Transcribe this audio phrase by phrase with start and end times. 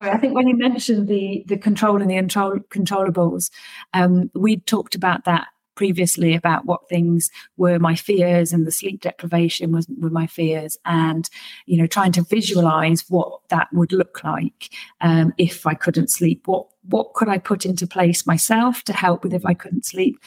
[0.00, 3.50] I think when you mentioned the the control and the uncontrollables, controllables,
[3.92, 9.00] um, we talked about that previously about what things were my fears and the sleep
[9.00, 11.30] deprivation was were my fears and
[11.64, 16.46] you know trying to visualize what that would look like um, if I couldn't sleep
[16.46, 20.18] what what could I put into place myself to help with if I couldn't sleep.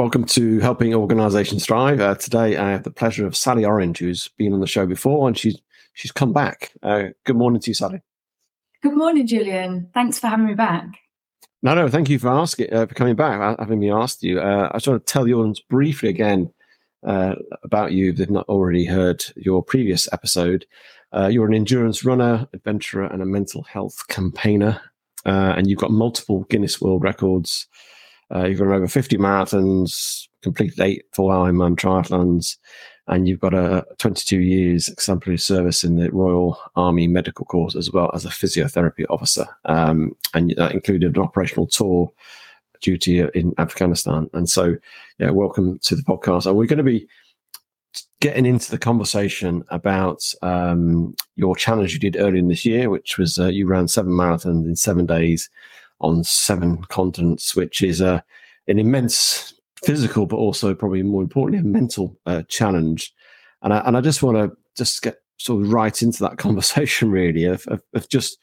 [0.00, 2.00] Welcome to Helping Organisations Thrive.
[2.00, 5.28] Uh, today, I have the pleasure of Sally Orange, who's been on the show before,
[5.28, 5.60] and she's
[5.92, 6.72] she's come back.
[6.82, 8.00] Uh, good morning to you, Sally.
[8.82, 9.90] Good morning, Julian.
[9.92, 10.86] Thanks for having me back.
[11.62, 13.42] No, no, thank you for asking uh, for coming back.
[13.42, 16.50] Uh, having me asked you, uh, I just want to tell the audience briefly again
[17.06, 18.08] uh, about you.
[18.08, 20.64] If they've not already heard your previous episode.
[21.28, 24.80] you're an endurance runner, adventurer, and a mental health campaigner,
[25.26, 27.66] and you've got multiple Guinness World Records
[28.34, 32.56] uh, you've run over 50 marathons, completed eight full Ironman triathlons,
[33.06, 37.90] and you've got a 22 years exemplary service in the Royal Army Medical Corps as
[37.90, 39.46] well as a physiotherapy officer.
[39.64, 42.12] Um, and that included an operational tour
[42.80, 44.30] duty in Afghanistan.
[44.32, 44.76] And so,
[45.18, 46.46] yeah, welcome to the podcast.
[46.46, 47.08] And we're going to be
[48.20, 53.18] getting into the conversation about um, your challenge you did earlier in this year, which
[53.18, 55.50] was uh, you ran seven marathons in seven days
[56.00, 58.22] on seven continents, which is a
[58.68, 63.12] an immense physical, but also probably more importantly, a mental uh, challenge.
[63.62, 67.10] And I, and I just want to just get sort of right into that conversation,
[67.10, 68.38] really, of, of, of just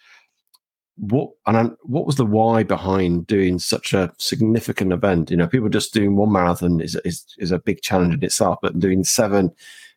[0.98, 5.30] what and I, what was the why behind doing such a significant event?
[5.30, 8.60] You know, people just doing one marathon is is is a big challenge in itself,
[8.62, 9.52] but doing seven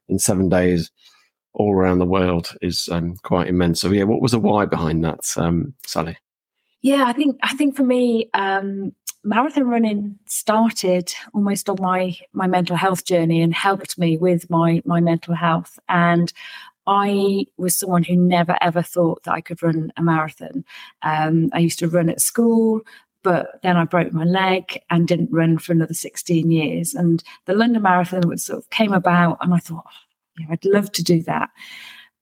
[0.09, 0.91] in seven days
[1.55, 3.81] all around the world is um, quite immense.
[3.81, 6.17] So, yeah, what was the why behind that, um, Sally?
[6.83, 8.93] Yeah, I think I think for me, um,
[9.23, 14.83] marathon running started almost on my my mental health journey and helped me with my
[14.85, 15.79] my mental health.
[15.89, 16.33] And
[16.87, 20.65] I was someone who never ever thought that I could run a marathon.
[21.03, 22.81] Um, I used to run at school,
[23.23, 26.95] but then I broke my leg and didn't run for another 16 years.
[26.95, 31.03] And the London Marathon sort of came about, and I thought, oh, I'd love to
[31.05, 31.51] do that.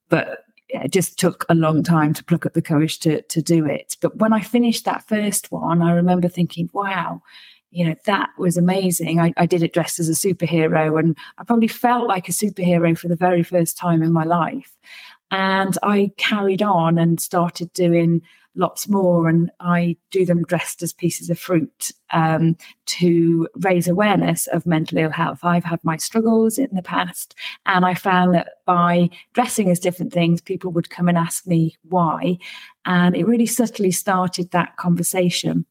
[0.08, 3.64] But it just took a long time to pluck up the courage to to do
[3.64, 3.96] it.
[4.00, 7.22] But when I finished that first one, I remember thinking, wow,
[7.70, 9.20] you know, that was amazing.
[9.20, 12.96] I, I did it dressed as a superhero, and I probably felt like a superhero
[12.96, 14.76] for the very first time in my life.
[15.30, 18.22] And I carried on and started doing
[18.58, 19.28] lots more.
[19.28, 24.98] And I do them dressed as pieces of fruit um, to raise awareness of mental
[24.98, 25.40] ill health.
[25.42, 30.12] I've had my struggles in the past, and I found that by dressing as different
[30.12, 32.38] things, people would come and ask me why.
[32.84, 35.64] And it really subtly started that conversation.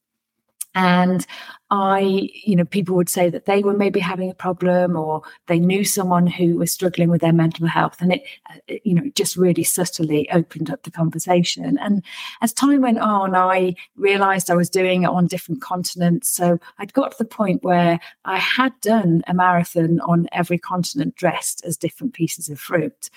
[0.78, 1.26] And
[1.72, 5.58] I, you know, people would say that they were maybe having a problem or they
[5.58, 7.98] knew someone who was struggling with their mental health.
[8.00, 11.80] And it, uh, you know, just really subtly opened up the conversation.
[11.80, 12.06] And
[12.42, 16.30] as time went on, I realized I was doing it on different continents.
[16.30, 21.16] So I'd got to the point where I had done a marathon on every continent
[21.16, 23.10] dressed as different pieces of fruit.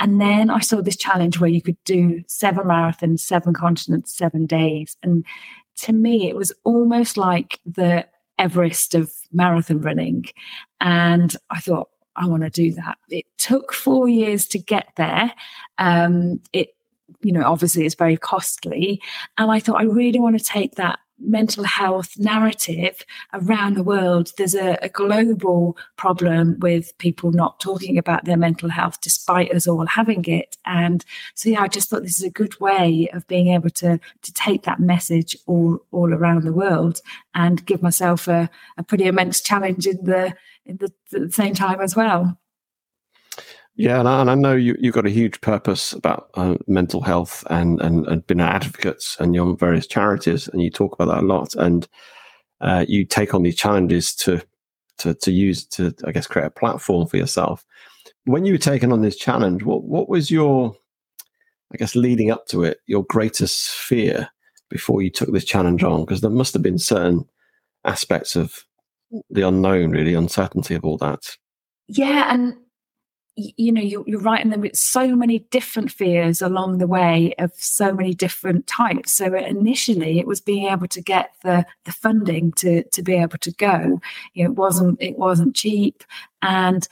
[0.00, 4.44] And then I saw this challenge where you could do seven marathons, seven continents, seven
[4.44, 4.98] days.
[5.02, 5.24] And
[5.78, 8.06] to me, it was almost like the
[8.38, 10.26] Everest of marathon running.
[10.80, 12.98] And I thought, I want to do that.
[13.08, 15.32] It took four years to get there.
[15.78, 16.74] Um, it,
[17.22, 19.00] you know, obviously it's very costly.
[19.38, 24.32] And I thought, I really want to take that mental health narrative around the world.
[24.36, 29.66] There's a, a, global problem with people not talking about their mental health despite us
[29.66, 30.56] all having it.
[30.66, 31.04] And
[31.34, 34.32] so, yeah, I just thought this is a good way of being able to, to
[34.32, 37.00] take that message all, all around the world
[37.34, 40.34] and give myself a, a pretty immense challenge in the,
[40.66, 42.38] in the, the same time as well.
[43.76, 47.00] Yeah, and I, and I, know you, you've got a huge purpose about uh, mental
[47.00, 50.94] health and, and, and been an advocate and you're on various charities and you talk
[50.94, 51.54] about that a lot.
[51.56, 51.88] And
[52.60, 54.40] uh, you take on these challenges to,
[54.98, 57.64] to, to use to, I guess, create a platform for yourself.
[58.26, 60.76] When you were taking on this challenge, what, what was your,
[61.72, 64.28] I guess, leading up to it, your greatest fear
[64.70, 66.04] before you took this challenge on?
[66.04, 67.28] Because there must have been certain
[67.84, 68.64] aspects of
[69.30, 71.36] the unknown, really, uncertainty of all that.
[71.88, 72.32] Yeah.
[72.32, 72.54] And
[73.36, 77.52] you know you're, you're and there with so many different fears along the way of
[77.56, 79.12] so many different types.
[79.12, 83.38] So initially it was being able to get the the funding to to be able
[83.38, 84.00] to go.
[84.34, 86.04] You it wasn't it wasn't cheap.
[86.42, 86.86] And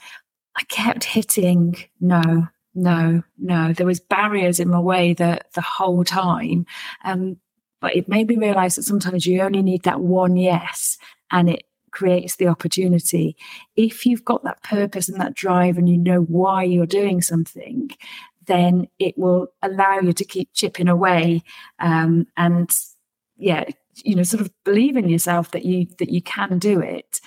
[0.55, 3.73] i kept hitting no no no.
[3.73, 6.65] There was barriers in my way the the whole time.
[7.05, 7.37] Um
[7.79, 10.97] but it made me realize that sometimes you only need that one yes
[11.31, 11.63] and it
[11.93, 13.37] creates the opportunity.
[13.75, 17.91] If you've got that purpose and that drive and you know why you're doing something,
[18.47, 21.43] then it will allow you to keep chipping away
[21.79, 22.77] um, and
[23.37, 23.63] yeah
[24.03, 27.21] you know sort of believe in yourself that you that you can do it.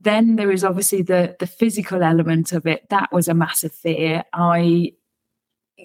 [0.00, 2.88] Then there is obviously the the physical element of it.
[2.90, 4.24] That was a massive fear.
[4.32, 4.92] I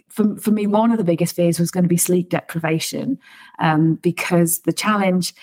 [0.10, 3.20] for, for me one of the biggest fears was going to be sleep deprivation
[3.60, 5.34] um, because the challenge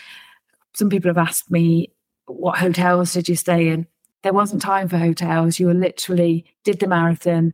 [0.74, 1.92] some people have asked me
[2.28, 3.86] what hotels did you stay in
[4.22, 7.52] there wasn't time for hotels you were literally did the marathon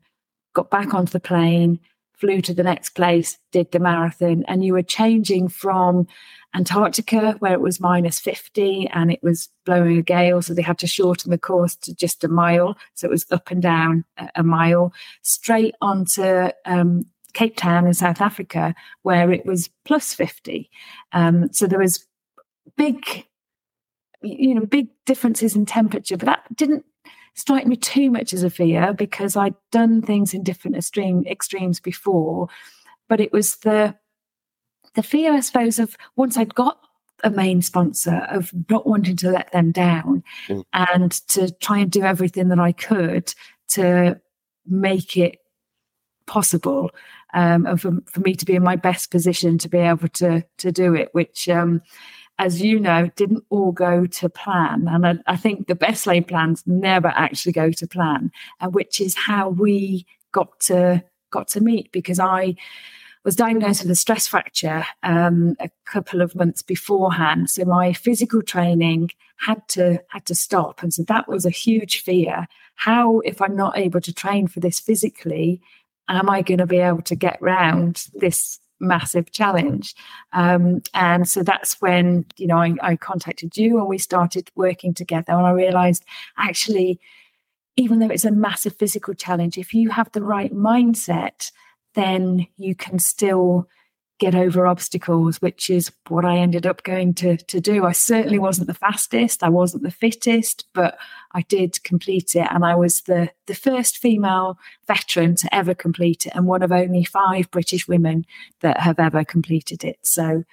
[0.55, 1.79] got back onto the plane,
[2.15, 6.07] flew to the next place, did the marathon, and you were changing from
[6.55, 10.41] Antarctica, where it was minus 50 and it was blowing a gale.
[10.41, 12.79] So they had to shorten the course to just a mile.
[12.95, 14.05] So it was up and down
[14.37, 14.93] a, mile,
[15.23, 20.71] straight onto um, Cape Town in South Africa, where it was plus 50.
[21.11, 22.07] Um, so there was
[22.77, 23.27] big,
[24.25, 26.85] you know, big differences in temperature, but that didn't
[27.35, 31.81] strike me too much as a fear because I'd done things in different extreme extremes
[31.81, 32.49] before.
[33.09, 33.97] But it was the
[34.95, 36.79] the fear, I suppose, of once I'd got
[37.23, 40.63] a main sponsor of not wanting to let them down mm.
[40.73, 43.35] and to try and do everything that I could
[43.69, 44.21] to
[44.67, 45.39] make it
[46.27, 46.91] possible
[47.35, 50.45] um, and for, for me to be in my best position to be able to
[50.59, 51.83] to do it, which um,
[52.39, 54.87] as you know, didn't all go to plan.
[54.89, 59.01] And I, I think the best laid plans never actually go to plan, uh, which
[59.01, 62.55] is how we got to got to meet because I
[63.25, 67.51] was diagnosed with a stress fracture um, a couple of months beforehand.
[67.51, 72.03] So my physical training had to had to stop, and so that was a huge
[72.03, 72.47] fear.
[72.77, 75.61] How, if I'm not able to train for this physically,
[76.09, 79.95] am I going to be able to get round this massive challenge.
[80.33, 84.95] Um, and so that's when, you know, I, I contacted you and we started working
[84.95, 85.33] together.
[85.33, 86.05] And I realized
[86.39, 87.01] actually,
[87.77, 91.51] even though it's a massive physical challenge, if you have the right mindset,
[91.95, 93.69] then you can still
[94.21, 97.85] get over obstacles, which is what I ended up going to, to do.
[97.85, 100.97] I certainly wasn't the fastest, I wasn't the fittest, but
[101.33, 102.47] I did complete it.
[102.51, 106.71] And I was the, the first female veteran to ever complete it, and one of
[106.71, 108.25] only five British women
[108.61, 109.99] that have ever completed it.
[110.03, 110.45] So,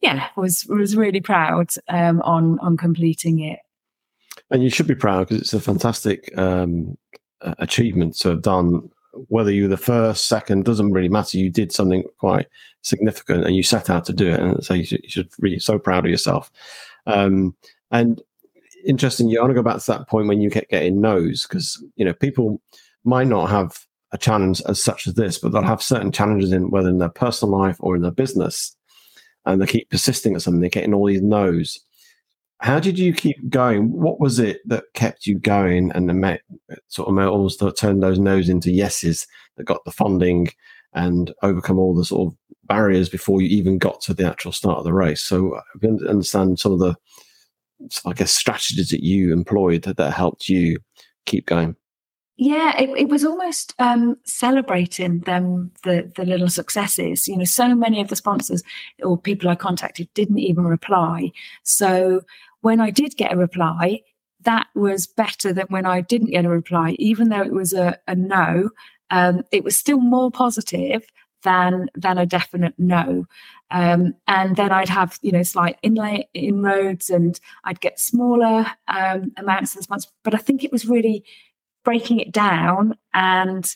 [0.00, 3.60] yeah, was was really proud um, on on completing it.
[4.50, 6.96] And you should be proud because it's a fantastic um,
[7.40, 8.90] achievement to have done
[9.28, 11.38] whether you were the first, second, doesn't really matter.
[11.38, 12.46] You did something quite
[12.82, 14.40] significant and you set out to do it.
[14.40, 16.50] And so you should, you should be so proud of yourself.
[17.06, 17.54] Um,
[17.90, 18.20] and
[18.84, 21.82] interesting, you want to go back to that point when you kept getting no's because,
[21.96, 22.60] you know, people
[23.04, 26.70] might not have a challenge as such as this, but they'll have certain challenges in
[26.70, 28.76] whether in their personal life or in their business.
[29.44, 31.80] And they keep persisting at something, they're getting all these no's
[32.62, 33.90] how did you keep going?
[33.90, 36.42] What was it that kept you going and met,
[36.86, 39.26] sort of almost turned those no's into yeses
[39.56, 40.48] that got the funding
[40.94, 44.78] and overcome all the sort of barriers before you even got to the actual start
[44.78, 45.22] of the race?
[45.22, 46.94] So I can understand some of the,
[48.06, 50.78] I guess, strategies that you employed that, that helped you
[51.26, 51.74] keep going.
[52.36, 57.28] Yeah, it, it was almost um, celebrating them the the little successes.
[57.28, 58.62] You know, so many of the sponsors
[59.02, 61.30] or people I contacted didn't even reply.
[61.62, 62.22] So
[62.62, 64.00] when I did get a reply,
[64.40, 67.98] that was better than when I didn't get a reply, even though it was a,
[68.08, 68.70] a no.
[69.10, 71.04] Um, it was still more positive
[71.42, 73.26] than than a definite no.
[73.70, 79.32] Um, and then I'd have you know slight inlay inroads, and I'd get smaller um,
[79.36, 80.06] amounts of response.
[80.24, 81.24] But I think it was really
[81.84, 83.74] breaking it down, and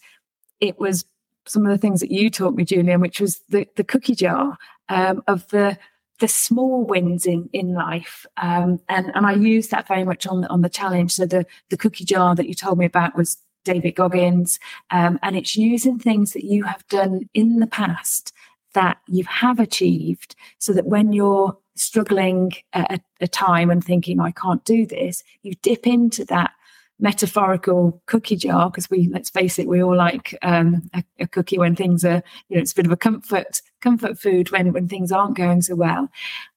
[0.61, 1.05] it was
[1.47, 4.57] some of the things that you taught me, Julian, which was the the cookie jar
[4.88, 5.78] um, of the
[6.18, 10.44] the small wins in in life, um, and and I use that very much on
[10.46, 11.12] on the challenge.
[11.12, 14.58] So the the cookie jar that you told me about was David Goggins,
[14.90, 18.32] um, and it's using things that you have done in the past
[18.75, 24.30] that you have achieved, so that when you're struggling at a time and thinking I
[24.30, 26.52] can't do this, you dip into that
[26.99, 31.59] metaphorical cookie jar because we let's face it we all like um, a, a, cookie
[31.59, 34.88] when things are you know it's a bit of a comfort comfort food when when
[34.88, 36.09] things aren't going so well.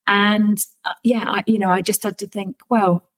[0.07, 3.09] And uh, yeah I, you know i just had to think well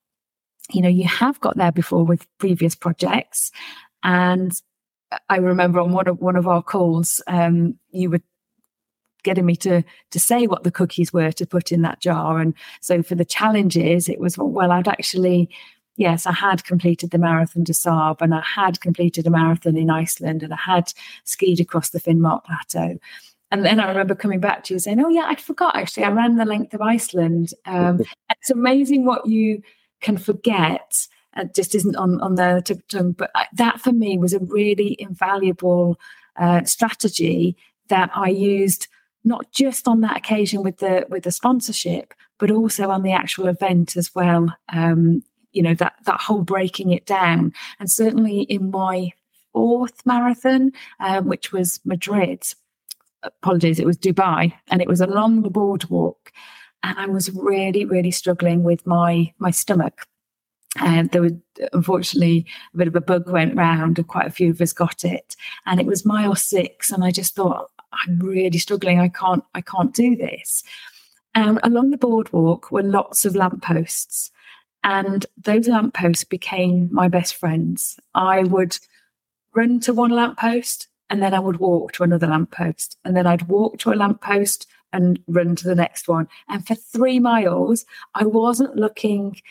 [0.72, 3.52] you know you have got there before with previous projects.
[4.04, 4.52] And
[5.30, 8.22] i remember on one of one of our calls um, you were
[9.24, 12.40] getting me to to say what the cookies were to put in that jar.
[12.40, 15.52] And so for the challenges it was well i'd actually
[16.02, 19.90] yes, I had completed the marathon des Sables and I had completed a marathon in
[19.90, 20.92] Iceland and I had
[21.24, 22.98] skied across the Finnmark Plateau.
[23.52, 26.06] And then I remember coming back to you saying, "Oh yeah, I forgot actually.
[26.06, 29.62] I ran the length of Iceland." Um, it's amazing what you
[30.02, 33.12] can forget it just isn't on, on the tip of the tongue.
[33.12, 36.00] But that for me was a really invaluable
[36.36, 37.56] uh, strategy
[37.90, 38.88] that I used
[39.24, 43.48] not just on that occasion with the with the sponsorship, but also on the actual
[43.48, 44.56] event as well.
[44.74, 49.12] Um, you know that that whole breaking it down, and certainly in my
[49.54, 52.44] fourth marathon, um, which was Madrid.
[53.24, 56.32] Apologies, it was Dubai, and it was along the boardwalk,
[56.84, 60.06] and I was really, really struggling with my my stomach.
[60.80, 61.34] And there was
[61.74, 65.04] unfortunately a bit of a bug went round, and quite a few of us got
[65.04, 65.36] it.
[65.66, 69.00] And it was mile six, and I just thought, I'm really struggling.
[69.00, 70.64] I can't, I can't do this.
[71.36, 74.32] And along the boardwalk were lots of lampposts,
[74.84, 78.00] and those lampposts became my best friends.
[78.16, 78.78] I would
[79.56, 83.48] run to one lamppost, and then I would walk to another lamppost, and then I'd
[83.48, 86.28] walk to a lamppost and run to the next one.
[86.50, 87.86] And for three miles,
[88.16, 89.42] I wasn't looking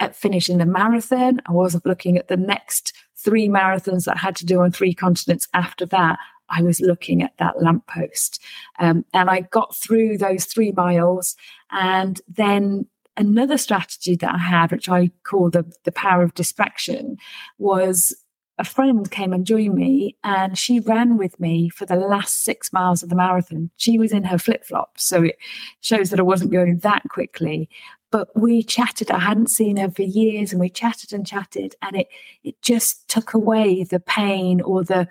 [0.00, 1.40] at finishing the marathon.
[1.46, 4.94] I wasn't looking at the next three marathons that I had to do on three
[4.94, 6.18] continents after that.
[6.50, 8.40] I was looking at that lamppost.
[8.78, 11.36] Um, and I got through those three miles.
[11.70, 12.86] And then
[13.18, 17.18] another strategy that I had, which I call the, the power of distraction,
[17.58, 18.14] was
[18.58, 22.72] a friend came and joined me and she ran with me for the last six
[22.72, 23.70] miles of the marathon.
[23.76, 25.06] She was in her flip flops.
[25.06, 25.36] So it
[25.80, 27.68] shows that I wasn't going that quickly.
[28.10, 29.10] But we chatted.
[29.10, 31.76] I hadn't seen her for years and we chatted and chatted.
[31.82, 32.08] And it
[32.42, 35.08] it just took away the pain or the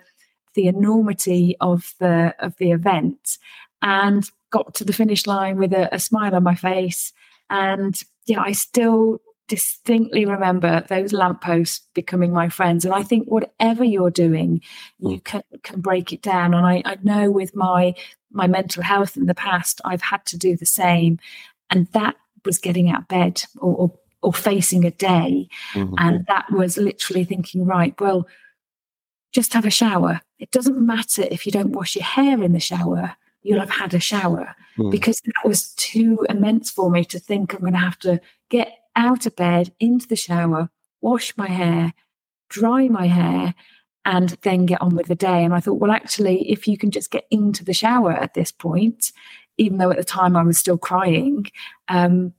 [0.54, 3.38] the enormity of the of the event
[3.80, 7.12] and got to the finish line with a, a smile on my face.
[7.50, 12.84] And yeah, I still distinctly remember those lampposts becoming my friends.
[12.84, 14.60] And I think whatever you're doing,
[14.98, 15.18] you hmm.
[15.18, 16.54] can, can break it down.
[16.54, 17.94] And I, I know with my
[18.30, 21.18] my mental health in the past, I've had to do the same.
[21.70, 25.48] And that was getting out of bed or, or, or facing a day.
[25.72, 25.94] Mm-hmm.
[25.98, 28.26] And that was literally thinking, right, well,
[29.32, 30.20] just have a shower.
[30.38, 33.16] It doesn't matter if you don't wash your hair in the shower,
[33.48, 34.90] you'll have had a shower mm.
[34.90, 38.72] because that was too immense for me to think I'm going to have to get
[38.94, 40.68] out of bed, into the shower,
[41.00, 41.94] wash my hair,
[42.50, 43.54] dry my hair,
[44.04, 45.44] and then get on with the day.
[45.44, 48.52] And I thought, well, actually, if you can just get into the shower at this
[48.52, 49.12] point,
[49.56, 51.46] even though at the time I was still crying,
[51.88, 52.34] um,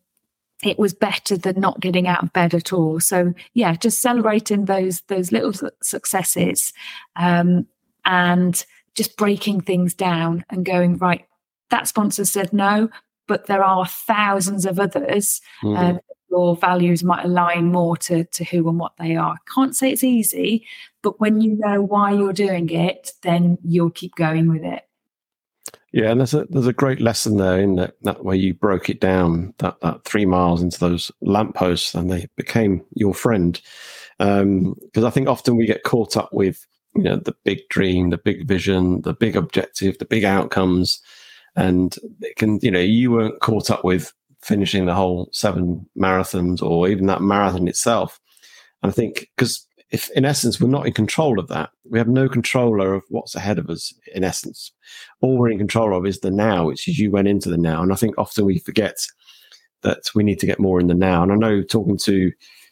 [0.64, 3.00] it was better than not getting out of bed at all.
[3.00, 6.74] So yeah, just celebrating those those little successes,
[7.16, 7.66] um,
[8.06, 8.66] and
[9.00, 11.26] just breaking things down and going right.
[11.70, 12.90] That sponsor said no,
[13.30, 15.40] but there are thousands of others.
[15.64, 15.96] Mm.
[15.96, 19.38] Uh, your values might align more to, to who and what they are.
[19.56, 20.68] Can't say it's easy,
[21.02, 24.84] but when you know why you're doing it, then you'll keep going with it.
[25.94, 28.90] Yeah, and there's a there's a great lesson there in that that way you broke
[28.90, 33.62] it down that that three miles into those lampposts and they became your friend.
[34.20, 36.68] Because um, I think often we get caught up with
[37.00, 41.02] you know the big dream, the big vision, the big objective, the big outcomes,
[41.56, 46.62] and it can you know you weren't caught up with finishing the whole seven marathons
[46.62, 48.20] or even that marathon itself.
[48.84, 52.08] And I think because if in essence we're not in control of that, we have
[52.08, 53.94] no controller of what's ahead of us.
[54.14, 54.72] In essence,
[55.22, 57.82] all we're in control of is the now, which is you went into the now.
[57.82, 58.98] And I think often we forget
[59.82, 61.24] that we need to get more in the now.
[61.24, 62.32] And I know talking to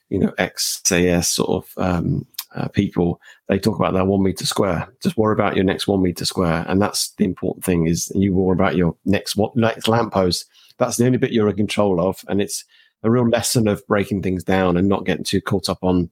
[0.09, 2.25] you know ex-SAS sort of um,
[2.55, 4.87] uh, people, they talk about their one meter square.
[5.01, 7.87] Just worry about your next one meter square, and that's the important thing.
[7.87, 10.45] Is you worry about your next what next lamppost.
[10.77, 12.63] That's the only bit you're in control of, and it's
[13.03, 16.09] a real lesson of breaking things down and not getting too caught up on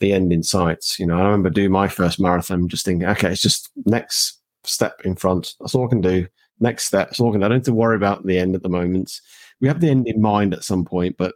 [0.00, 0.98] the end in sight.
[0.98, 5.00] You know, I remember doing my first marathon, just thinking, okay, it's just next step
[5.04, 5.54] in front.
[5.60, 6.26] That's all I can do.
[6.58, 7.12] Next step.
[7.18, 7.42] All I can.
[7.42, 9.20] I don't have to worry about the end at the moment.
[9.60, 11.34] We have the end in mind at some point, but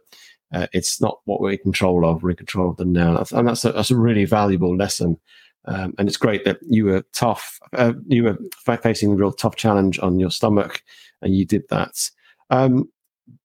[0.55, 2.23] uh, it's not what we're in control of.
[2.23, 5.19] We're in control of them now, and that's a, that's a really valuable lesson.
[5.65, 7.59] Um, and it's great that you were tough.
[7.73, 8.37] Uh, you were
[8.81, 10.81] facing a real tough challenge on your stomach,
[11.21, 12.09] and you did that.
[12.49, 12.89] Um,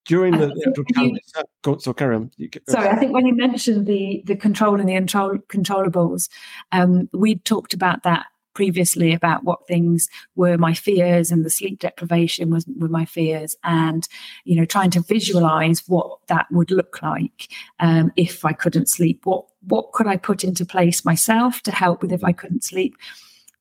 [0.05, 1.21] during the, the challenge,
[1.67, 2.31] you, so carry on.
[2.69, 6.29] sorry, I think when you mentioned the the control and the uncontrollables,
[6.71, 11.79] um, we talked about that previously about what things were my fears and the sleep
[11.79, 14.09] deprivation was were my fears and
[14.45, 17.49] you know trying to visualize what that would look like
[17.81, 22.03] um, if i couldn't sleep what what could i put into place myself to help
[22.03, 22.97] with if i couldn't sleep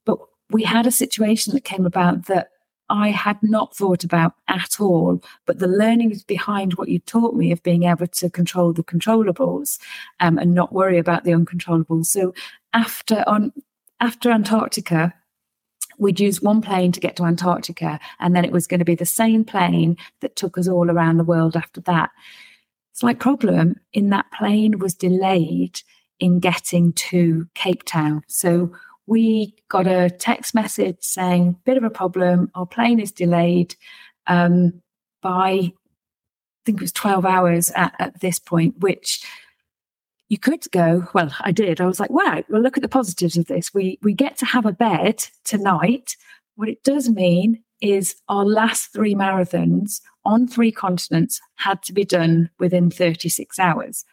[0.05, 0.17] but
[0.49, 2.49] we had a situation that came about that
[2.89, 7.51] I had not thought about at all, but the learnings behind what you taught me
[7.51, 9.77] of being able to control the controllables
[10.19, 12.07] um, and not worry about the uncontrollables.
[12.07, 12.33] So
[12.73, 13.53] after on
[13.99, 15.13] after Antarctica,
[15.97, 18.95] we'd use one plane to get to Antarctica, and then it was going to be
[18.95, 22.09] the same plane that took us all around the world after that.
[22.93, 25.81] slight problem in that plane was delayed
[26.19, 28.21] in getting to Cape Town.
[28.27, 28.73] So
[29.07, 33.75] we got a text message saying, bit of a problem, our plane is delayed
[34.27, 34.81] um,
[35.21, 35.73] by, I
[36.65, 39.25] think it was 12 hours at, at this point, which
[40.29, 41.81] you could go, well, I did.
[41.81, 43.73] I was like, wow, well, look at the positives of this.
[43.73, 46.15] We we get to have a bed tonight.
[46.55, 52.03] What it does mean is our last three marathons on three continents had to be
[52.03, 54.05] done within 36 hours.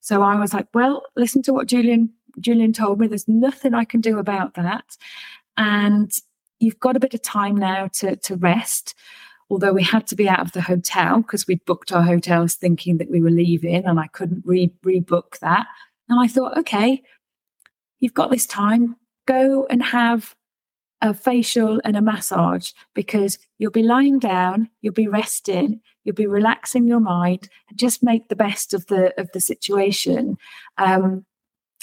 [0.00, 3.06] So I was like, well, listen to what Julian Julian told me.
[3.06, 4.96] There's nothing I can do about that.
[5.56, 6.12] And
[6.58, 8.94] you've got a bit of time now to, to rest.
[9.50, 12.98] Although we had to be out of the hotel because we'd booked our hotels thinking
[12.98, 15.66] that we were leaving and I couldn't re- rebook that.
[16.08, 17.02] And I thought, okay,
[18.00, 18.96] you've got this time,
[19.26, 20.34] go and have
[21.00, 26.26] a facial and a massage because you'll be lying down, you'll be resting, you'll be
[26.26, 30.38] relaxing your mind, and just make the best of the of the situation.
[30.78, 31.26] Um,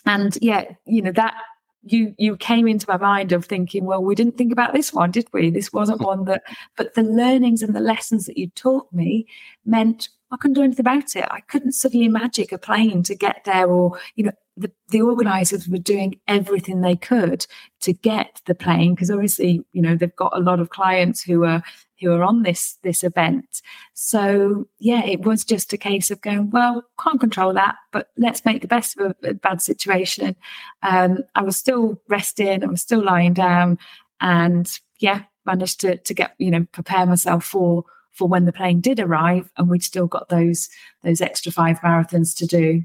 [0.05, 1.35] and yeah, you know that
[1.83, 5.11] you you came into my mind of thinking, well, we didn't think about this one,
[5.11, 5.49] did we?
[5.49, 6.07] This wasn't mm-hmm.
[6.07, 6.43] one that,
[6.77, 9.25] but the learnings and the lessons that you taught me
[9.65, 11.25] meant I couldn't do anything about it.
[11.29, 15.67] I couldn't suddenly magic a plane to get there, or you know, the, the organizers
[15.67, 17.45] were doing everything they could
[17.81, 21.43] to get the plane because obviously you know they've got a lot of clients who
[21.45, 21.63] are
[22.01, 23.61] who are on this this event.
[23.93, 28.45] So yeah it was just a case of going well can't control that but let's
[28.45, 30.35] make the best of a, a bad situation.
[30.83, 33.77] Um, i was still resting i was still lying down
[34.19, 38.81] and yeah managed to to get you know prepare myself for for when the plane
[38.81, 40.69] did arrive and we'd still got those
[41.03, 42.83] those extra five marathons to do.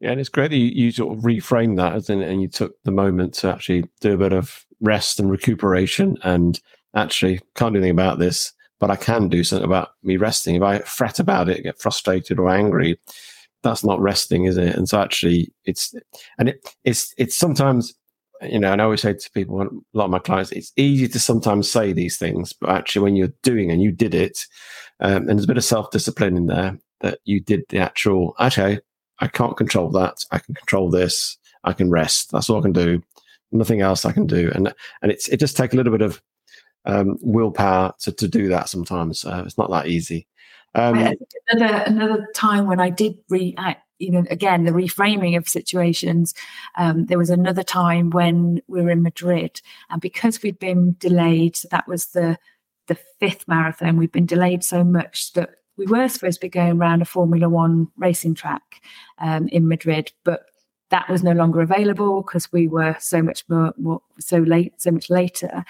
[0.00, 2.80] Yeah, and it's great that you, you sort of reframed that and, and you took
[2.84, 6.60] the moment to actually do a bit of rest and recuperation and
[6.94, 10.56] actually can't do anything about this, but I can do something about me resting.
[10.56, 12.98] If I fret about it, get frustrated or angry,
[13.62, 14.76] that's not resting, is it?
[14.76, 15.94] And so actually it's,
[16.38, 17.94] and it, it's, it's sometimes,
[18.42, 21.08] you know, and I always say to people, a lot of my clients, it's easy
[21.08, 24.38] to sometimes say these things, but actually when you're doing and you did it,
[25.00, 28.34] um, and there's a bit of self discipline in there that you did the actual,
[28.40, 28.80] okay,
[29.20, 30.24] I can't control that.
[30.30, 31.36] I can control this.
[31.64, 32.30] I can rest.
[32.32, 33.02] That's all I can do.
[33.50, 34.50] Nothing else I can do.
[34.54, 34.72] And
[35.02, 36.22] and it's it just takes a little bit of
[36.88, 39.24] um, willpower to, to do that sometimes.
[39.24, 40.26] Uh, it's not that easy.
[40.74, 41.14] Um,
[41.50, 43.56] another another time when I did re,
[43.98, 46.34] you know, again the reframing of situations.
[46.76, 51.56] Um, there was another time when we were in Madrid, and because we'd been delayed,
[51.56, 52.38] so that was the
[52.86, 53.96] the fifth marathon.
[53.96, 57.48] We'd been delayed so much that we were supposed to be going around a Formula
[57.48, 58.82] One racing track
[59.18, 60.46] um, in Madrid, but
[60.90, 64.90] that was no longer available because we were so much more, more, so late, so
[64.90, 65.64] much later.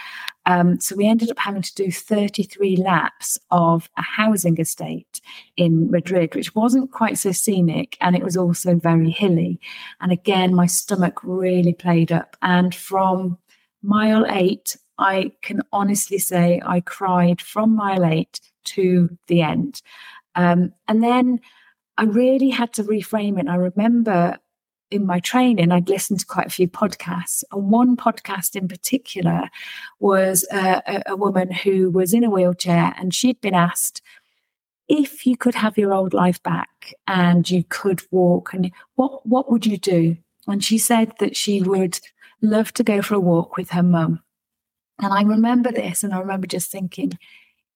[0.47, 5.21] Um, so we ended up having to do 33 laps of a housing estate
[5.57, 9.61] in Madrid, which wasn't quite so scenic, and it was also very hilly.
[10.01, 12.37] And again, my stomach really played up.
[12.41, 13.39] And from
[13.83, 19.83] mile eight, I can honestly say I cried from mile eight to the end.
[20.35, 21.41] Um, and then
[21.97, 23.49] I really had to reframe it.
[23.49, 24.39] I remember
[24.91, 27.45] in my training, I'd listened to quite a few podcasts.
[27.53, 29.49] And one podcast in particular
[30.01, 34.03] was uh, a, a woman who was in a wheelchair and she'd been asked,
[34.89, 39.53] if you could have your old life back and you could walk and what what
[39.53, 42.01] would you do and she said that she would
[42.41, 44.19] love to go for a walk with her mum
[44.99, 47.19] and i remember this and i remember just thinking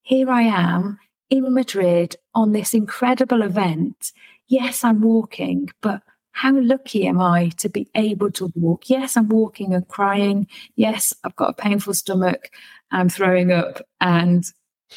[0.03, 0.99] here I am
[1.29, 4.11] in Madrid on this incredible event.
[4.47, 8.89] Yes, I'm walking, but how lucky am I to be able to walk?
[8.89, 10.47] Yes, I'm walking and crying.
[10.75, 12.49] Yes, I've got a painful stomach.
[12.91, 13.81] I'm throwing up.
[14.01, 14.43] And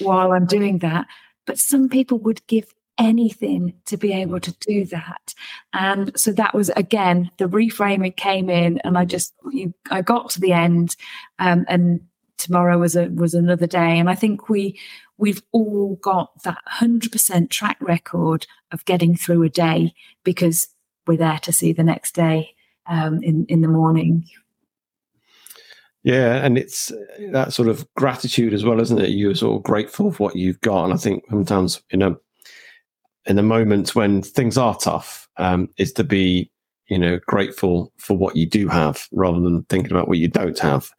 [0.01, 1.07] while I'm doing that,
[1.47, 5.35] but some people would give anything to be able to do that.
[5.75, 9.35] And so that was again the reframing came in, and I just
[9.91, 10.97] I got to the end,
[11.39, 12.01] um, and
[12.39, 14.79] tomorrow was a was another day and i think we
[15.19, 20.69] we've all got that 100% track record of getting through a day because
[21.07, 22.55] we're there to see the next day
[22.87, 24.25] um, in in the morning.
[26.03, 26.93] Yeah and it's
[27.33, 29.11] that sort of gratitude as well isn't it?
[29.11, 32.17] You're sort of grateful for what you've got and i think sometimes you know
[33.27, 36.51] in the moments when things are tough um, is to be
[36.89, 40.59] you know, grateful for what you do have rather than thinking about what you don't
[40.59, 40.91] have.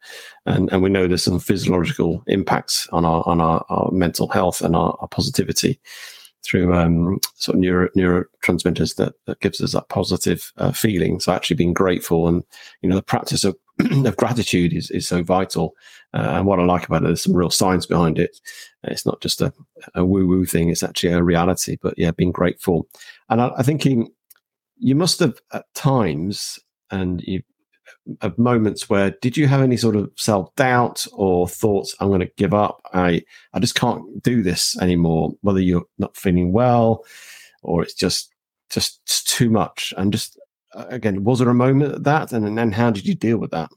[0.44, 4.60] And, and we know there's some physiological impacts on our, on our, our mental health
[4.60, 5.80] and our, our positivity
[6.44, 11.20] through um, sort of neuro, neurotransmitters that, that gives us that positive uh, feeling.
[11.20, 12.42] So actually being grateful and,
[12.80, 13.56] you know, the practice of
[14.06, 15.74] of gratitude is, is so vital.
[16.14, 18.36] Uh, and what I like about it, there's some real science behind it.
[18.84, 19.52] It's not just a,
[19.94, 21.76] a woo woo thing, it's actually a reality.
[21.80, 22.88] But yeah, being grateful.
[23.28, 23.86] And I, I think
[24.78, 26.58] you must have at times,
[26.90, 27.42] and you
[28.20, 32.20] of moments where did you have any sort of self doubt or thoughts i'm going
[32.20, 32.80] to give up.
[32.92, 33.22] I
[33.52, 37.04] i just can't do this anymore whether you're not feeling well
[37.62, 38.32] or it's just
[38.70, 39.94] just too much?
[39.96, 40.38] And just
[40.74, 42.32] uh, again was there a moment of that?
[42.32, 43.70] And then how did you deal with that?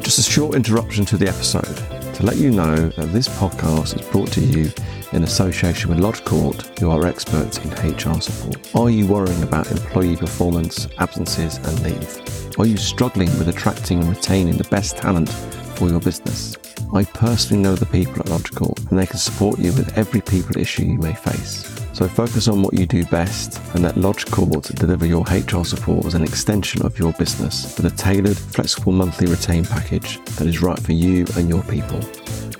[0.00, 4.08] Just a short interruption to the episode to let you know that this podcast is
[4.08, 4.72] brought to you
[5.12, 8.74] in association with Lodge Court, who are experts in HR support.
[8.74, 12.58] Are you worrying about employee performance, absences, and leave?
[12.58, 16.56] Are you struggling with attracting and retaining the best talent for your business?
[16.94, 20.22] I personally know the people at Lodge Court, and they can support you with every
[20.22, 21.75] people issue you may face.
[21.96, 26.04] So focus on what you do best and let Lodge Court deliver your HR support
[26.04, 30.60] as an extension of your business with a tailored, flexible monthly retain package that is
[30.60, 31.98] right for you and your people.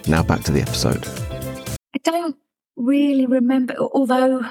[0.09, 1.07] Now back to the episode.
[1.94, 2.35] I don't
[2.77, 4.42] really remember, although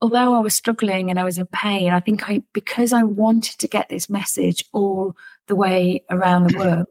[0.00, 3.58] although I was struggling and I was in pain, I think I because I wanted
[3.58, 5.14] to get this message all
[5.46, 6.86] the way around the world,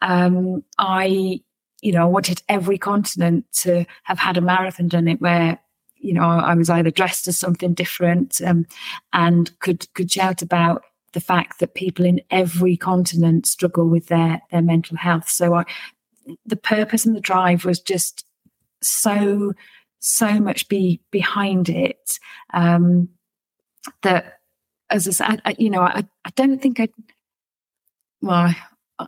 [0.00, 1.40] um, I
[1.82, 5.58] you know I wanted every continent to have had a marathon done it where
[6.00, 8.66] you know, I was either dressed as something different um,
[9.12, 10.82] and could could shout about
[11.12, 15.28] the fact that people in every continent struggle with their their mental health.
[15.28, 15.64] So I,
[16.46, 18.24] the purpose and the drive was just
[18.82, 19.52] so
[20.00, 22.18] so much be behind it
[22.54, 23.08] um,
[24.02, 24.38] that,
[24.90, 26.88] as I said, I, you know, I I don't think I.
[28.20, 28.54] Well,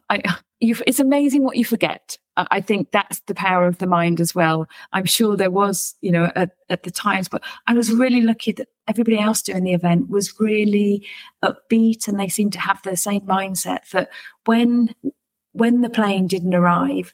[0.09, 0.23] I,
[0.63, 4.35] I it's amazing what you forget I think that's the power of the mind as
[4.35, 4.69] well.
[4.93, 8.53] I'm sure there was, you know, at, at, the times, but I was really lucky
[8.53, 11.07] that everybody else doing the event was really
[11.45, 14.11] upbeat and they seemed to have the same mindset that
[14.47, 14.95] when
[15.53, 17.13] when the plane didn't arrive,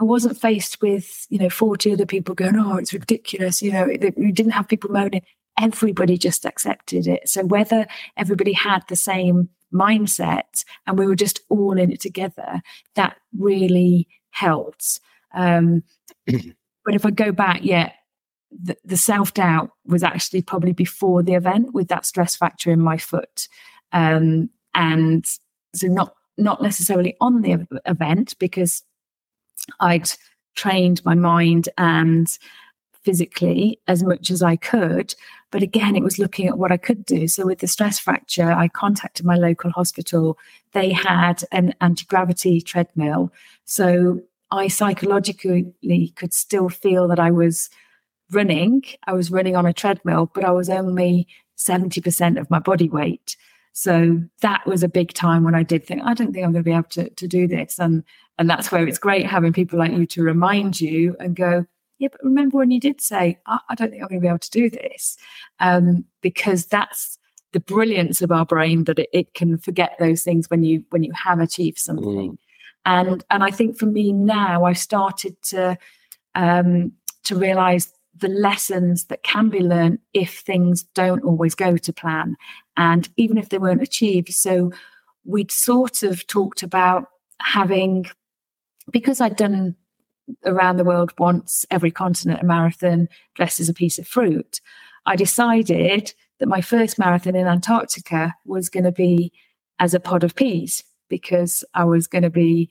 [0.00, 3.60] I wasn't faced with, you know, 40 other people going, oh, it's ridiculous.
[3.60, 5.22] You know, we didn't have people moaning.
[5.60, 7.28] Everybody just accepted it.
[7.28, 12.62] So whether everybody had the same mindset and we were just all in it together,
[12.94, 15.00] that really helped.
[15.34, 15.82] Um,
[16.26, 17.92] but if I go back, yeah,
[18.50, 22.80] the, the self doubt was actually probably before the event with that stress fracture in
[22.80, 23.48] my foot,
[23.92, 25.26] um, and
[25.74, 28.82] so not not necessarily on the event because
[29.80, 30.10] I'd
[30.54, 32.26] trained my mind and
[33.04, 35.14] physically as much as I could.
[35.50, 37.28] But again, it was looking at what I could do.
[37.28, 40.38] So with the stress fracture, I contacted my local hospital.
[40.72, 43.32] They had an anti gravity treadmill.
[43.64, 47.70] So I psychologically could still feel that I was
[48.30, 48.82] running.
[49.06, 53.36] I was running on a treadmill, but I was only 70% of my body weight.
[53.72, 56.64] So that was a big time when I did think, I don't think I'm going
[56.64, 57.78] to be able to, to do this.
[57.78, 58.04] And
[58.38, 61.66] and that's where it's great having people like you to remind you and go,
[61.98, 64.28] yeah, but remember when you did say, I, I don't think I'm going to be
[64.28, 65.16] able to do this,
[65.60, 67.18] um, because that's
[67.52, 71.04] the brilliance of our brain that it, it, can forget those things when you when
[71.04, 72.32] you have achieved something.
[72.32, 72.38] Mm.
[72.86, 75.78] And and I think for me now, I've started to
[76.34, 76.92] um,
[77.24, 82.36] to realize the lessons that can be learned if things don't always go to plan,
[82.76, 84.32] and even if they weren't achieved.
[84.32, 84.72] So
[85.24, 87.06] we'd sort of talked about
[87.40, 88.06] having
[88.90, 89.76] because I'd done
[90.44, 94.60] around the world once every continent a marathon dressed as a piece of fruit.
[95.06, 99.32] I decided that my first marathon in Antarctica was going to be
[99.78, 102.70] as a pod of peas because I was going to be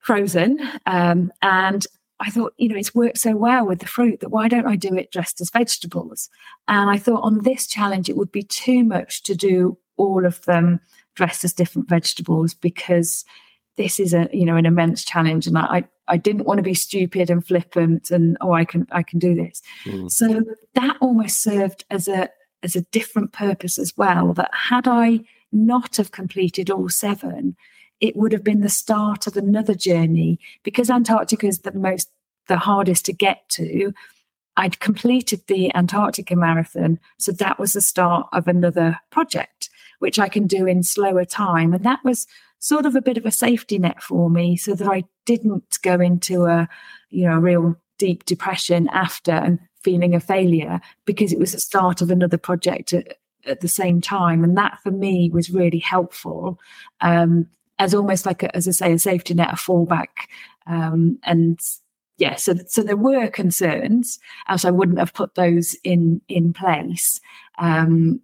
[0.00, 0.58] frozen.
[0.86, 1.86] Um, and
[2.20, 4.76] I thought, you know, it's worked so well with the fruit that why don't I
[4.76, 6.28] do it dressed as vegetables?
[6.68, 10.44] And I thought on this challenge, it would be too much to do all of
[10.44, 10.80] them
[11.14, 13.24] dressed as different vegetables because
[13.76, 16.74] this is a you know an immense challenge and I, I didn't want to be
[16.74, 19.62] stupid and flippant and oh I can I can do this.
[19.84, 20.10] Mm.
[20.10, 20.42] So
[20.74, 22.28] that almost served as a
[22.62, 24.32] as a different purpose as well.
[24.32, 25.20] That had I
[25.52, 27.56] not have completed all seven,
[28.00, 32.10] it would have been the start of another journey because Antarctica is the most
[32.48, 33.92] the hardest to get to.
[34.56, 39.53] I'd completed the Antarctica marathon, so that was the start of another project,
[39.98, 42.26] which I can do in slower time, and that was
[42.58, 46.00] sort of a bit of a safety net for me, so that I didn't go
[46.00, 46.68] into a
[47.10, 51.60] you know a real deep depression after and feeling a failure because it was the
[51.60, 54.42] start of another project at, at the same time.
[54.42, 56.58] And that for me was really helpful
[57.00, 57.46] um,
[57.78, 60.28] as almost like, a, as I say, a safety net, a fallback.
[60.66, 61.60] Um, and
[62.16, 67.20] yeah, so, so there were concerns, else I wouldn't have put those in, in place.
[67.58, 68.20] Um,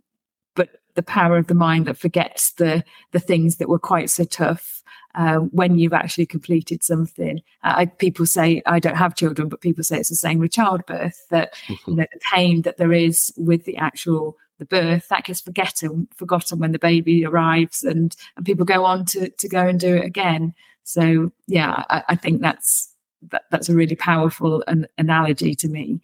[0.94, 4.82] the power of the mind that forgets the, the things that were quite so tough
[5.14, 7.40] uh, when you've actually completed something.
[7.64, 10.52] Uh, I, people say I don't have children, but people say it's the same with
[10.52, 11.90] childbirth that mm-hmm.
[11.90, 16.06] you know, the pain that there is with the actual the birth that gets forgotten
[16.14, 19.96] forgotten when the baby arrives and and people go on to to go and do
[19.96, 20.54] it again.
[20.84, 22.94] So yeah, I, I think that's
[23.30, 26.00] that, that's a really powerful an, analogy to me.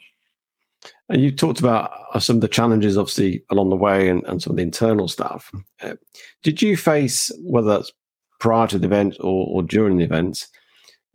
[1.09, 4.43] And you talked about uh, some of the challenges, obviously, along the way and, and
[4.43, 5.53] some of the internal stuff.
[5.83, 5.95] Uh,
[6.43, 7.93] did you face, whether that's
[8.41, 10.47] prior to the event or, or during the event,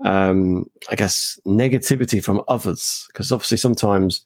[0.05, 3.05] um, I guess, negativity from others?
[3.12, 4.25] Because obviously, sometimes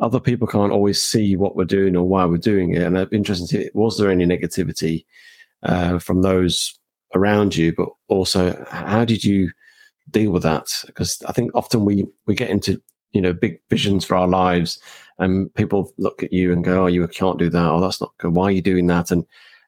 [0.00, 2.82] other people can't always see what we're doing or why we're doing it.
[2.82, 5.04] And to see, was there any negativity
[5.62, 6.78] uh, from those
[7.14, 7.72] around you?
[7.76, 9.50] But also, how did you
[10.10, 10.68] deal with that?
[10.86, 12.80] Because I think often we, we get into
[13.12, 14.78] you know big visions for our lives.
[15.18, 17.70] And people look at you and go oh you can't do that.
[17.70, 18.34] Or that's not good.
[18.34, 19.10] Why are you doing that?
[19.10, 19.24] And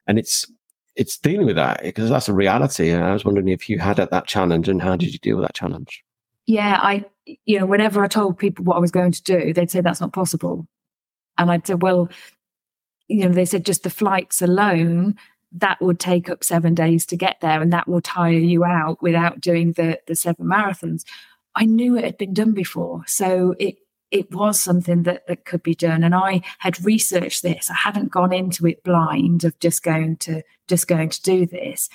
[0.07, 0.49] and it's
[0.95, 2.89] it's dealing with that because that's a reality.
[2.89, 5.45] And i was wondering if you had that challenge and how did you deal with
[5.45, 6.03] that challenge?
[6.45, 7.05] Yeah i
[7.45, 10.01] you know whenever i told people what i was going to do they'd say that's
[10.01, 10.67] not possible.
[11.37, 12.09] And i'd say well
[13.07, 15.15] you know they said just the flights alone
[15.51, 19.01] that would take up seven days to get there and that will tire you out
[19.01, 21.03] without doing the the seven marathons
[21.55, 23.03] I knew it had been done before.
[23.07, 23.77] So it
[24.11, 26.03] it was something that, that could be done.
[26.03, 27.69] And I had researched this.
[27.69, 31.89] I hadn't gone into it blind of just going to just going to do this.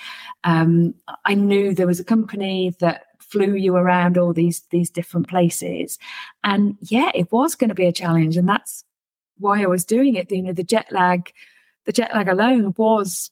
[0.45, 5.29] Um, I knew there was a company that flew you around all these these different
[5.29, 5.99] places.
[6.43, 8.37] And yeah, it was going to be a challenge.
[8.37, 8.85] And that's
[9.39, 10.31] why I was doing it.
[10.31, 11.31] You know, the jet lag,
[11.85, 13.31] the jet lag alone was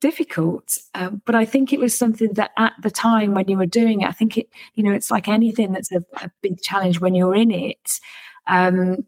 [0.00, 0.76] difficult.
[0.94, 4.02] Um, but I think it was something that at the time when you were doing
[4.02, 7.14] it, I think it, you know, it's like anything that's a, a big challenge when
[7.14, 8.00] you're in it.
[8.46, 9.06] Um,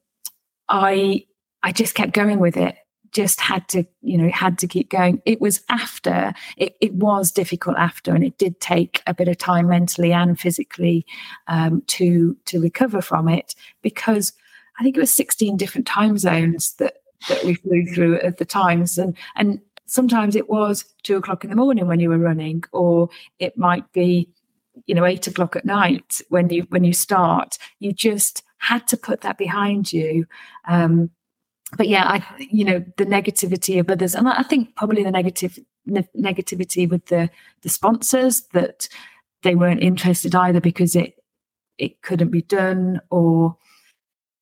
[0.68, 1.24] I
[1.62, 2.76] I just kept going with it.
[3.10, 5.22] Just had to, you know, had to keep going.
[5.24, 9.38] It was after it, it was difficult after, and it did take a bit of
[9.38, 11.06] time mentally and physically
[11.46, 14.32] um, to to recover from it because
[14.78, 16.98] I think it was 16 different time zones that
[17.28, 21.50] that we flew through at the times, and and sometimes it was two o'clock in
[21.50, 24.28] the morning when you were running, or it might be,
[24.86, 27.58] you know, eight o'clock at night when you when you start.
[27.80, 30.26] You just had to put that behind you.
[30.68, 31.10] Um,
[31.76, 35.58] but yeah, I you know the negativity of others, and I think probably the negative
[35.86, 37.30] ne- negativity with the
[37.62, 38.88] the sponsors that
[39.42, 41.14] they weren't interested either because it
[41.78, 43.56] it couldn't be done or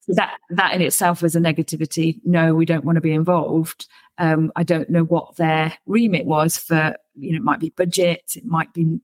[0.09, 2.21] that that in itself was a negativity.
[2.25, 3.89] No, we don't want to be involved.
[4.19, 6.97] Um, I don't know what their remit was for.
[7.15, 9.01] You know, it might be budget, it might be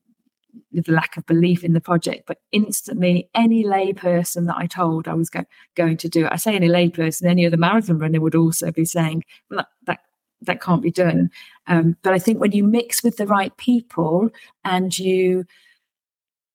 [0.70, 2.24] the lack of belief in the project.
[2.26, 6.36] But instantly, any layperson that I told I was go- going to do it, I
[6.36, 10.00] say any layperson, any other marathon runner would also be saying, well, that, that
[10.42, 11.30] that can't be done.
[11.66, 14.30] Um, but I think when you mix with the right people
[14.64, 15.46] and you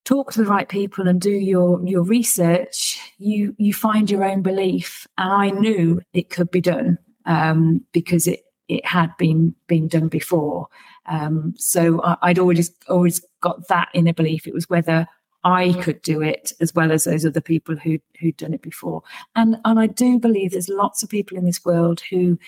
[0.07, 4.41] talk to the right people and do your your research, you you find your own
[4.41, 5.05] belief.
[5.17, 10.07] And I knew it could be done um, because it it had been been done
[10.07, 10.67] before.
[11.07, 14.47] Um, so I, would always always got that inner belief.
[14.47, 15.07] It was whether
[15.43, 19.03] I could do it as well as those other people who who'd done it before.
[19.35, 22.39] And and I do believe there's lots of people in this world who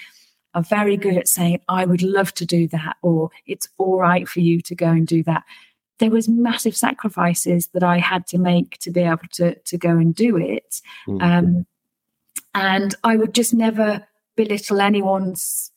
[0.55, 4.27] are very good at saying, I would love to do that, or it's all right
[4.27, 5.43] for you to go and do that
[5.99, 9.91] there was massive sacrifices that I had to make to be able to to go
[9.91, 10.81] and do it.
[11.07, 11.21] Mm-hmm.
[11.21, 11.65] Um,
[12.55, 15.71] and I would just never belittle anyone's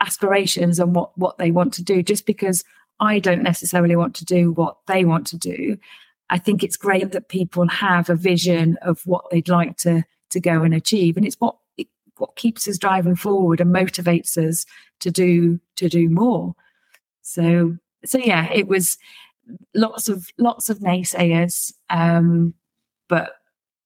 [0.00, 2.64] aspirations and what what they want to do just because
[2.98, 5.76] I don't necessarily want to do what they want to do.
[6.28, 10.40] I think it's great that people have a vision of what they'd like to to
[10.40, 14.64] go and achieve, and it's what it, what keeps us driving forward and motivates us
[15.00, 16.54] to do to do more.
[17.22, 18.98] So so yeah, it was
[19.74, 22.54] lots of lots of naysayers, um,
[23.08, 23.32] but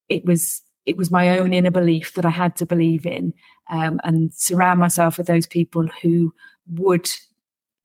[0.08, 3.34] it was it was my own inner belief that I had to believe in,
[3.70, 6.32] um, and surround myself with those people who
[6.72, 7.08] would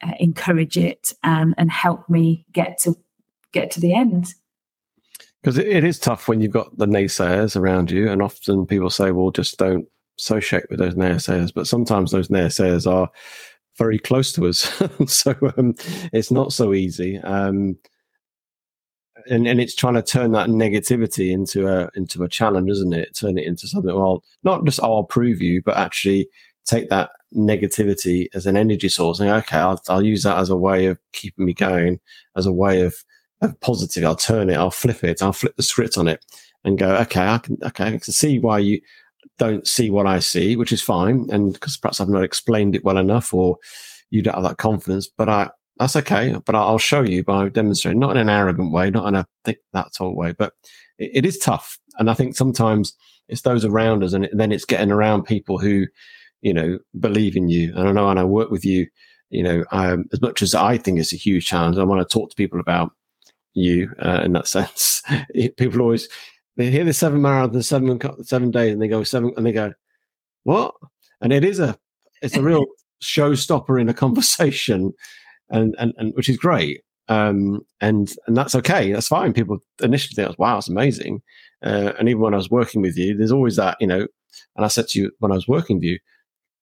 [0.01, 2.95] uh, encourage it and and help me get to
[3.51, 4.33] get to the end.
[5.41, 8.89] Because it, it is tough when you've got the naysayers around you, and often people
[8.89, 9.87] say, "Well, just don't
[10.19, 13.09] associate with those naysayers." But sometimes those naysayers are
[13.77, 14.71] very close to us.
[15.07, 15.75] so um,
[16.13, 17.17] it's not so easy.
[17.19, 17.77] Um,
[19.27, 23.15] and, and it's trying to turn that negativity into a into a challenge, isn't it?
[23.15, 23.93] Turn it into something.
[23.93, 26.29] Well, not just oh, I'll prove you, but actually
[26.65, 29.19] take that negativity as an energy source.
[29.19, 31.99] And okay, I'll, I'll use that as a way of keeping me going,
[32.35, 32.95] as a way of,
[33.41, 34.03] of positive.
[34.03, 34.55] I'll turn it.
[34.55, 35.21] I'll flip it.
[35.21, 36.23] I'll flip the script on it
[36.63, 36.95] and go.
[36.97, 37.57] Okay, I can.
[37.63, 38.81] Okay, I can see why you
[39.37, 41.27] don't see what I see, which is fine.
[41.31, 43.57] And because perhaps I've not explained it well enough or
[44.09, 47.99] you don't have that confidence, but I, that's okay, but I'll show you by demonstrating,
[47.99, 50.53] not in an arrogant way, not in a think that sort way, but
[50.97, 51.77] it, it is tough.
[51.97, 52.93] And I think sometimes
[53.27, 55.87] it's those around us, and then it's getting around people who,
[56.41, 57.73] you know, believe in you.
[57.75, 58.87] And I know, and I work with you,
[59.29, 62.13] you know, um, as much as I think it's a huge challenge, I want to
[62.13, 62.91] talk to people about
[63.53, 65.01] you uh, in that sense.
[65.57, 66.07] people always
[66.57, 69.73] they hear the seven marathon, seven seven days, and they go seven, and they go,
[70.43, 70.73] what?
[71.21, 71.77] And it is a
[72.21, 72.65] it's a real
[73.03, 74.93] showstopper in a conversation,
[75.49, 76.81] and and, and which is great.
[77.07, 78.91] Um, and and that's okay.
[78.93, 79.33] That's fine.
[79.33, 81.21] People initially think, "Wow, it's amazing."
[81.63, 84.07] Uh, and even when I was working with you, there's always that, you know.
[84.55, 85.99] And I said to you when I was working with you,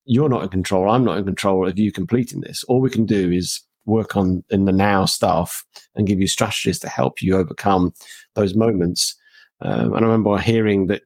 [0.06, 0.90] "You're not in control.
[0.90, 2.64] I'm not in control of you completing this.
[2.66, 6.80] All we can do is work on in the now stuff and give you strategies
[6.80, 7.94] to help you overcome
[8.36, 9.16] those moments."
[9.64, 11.02] Um, and I remember hearing that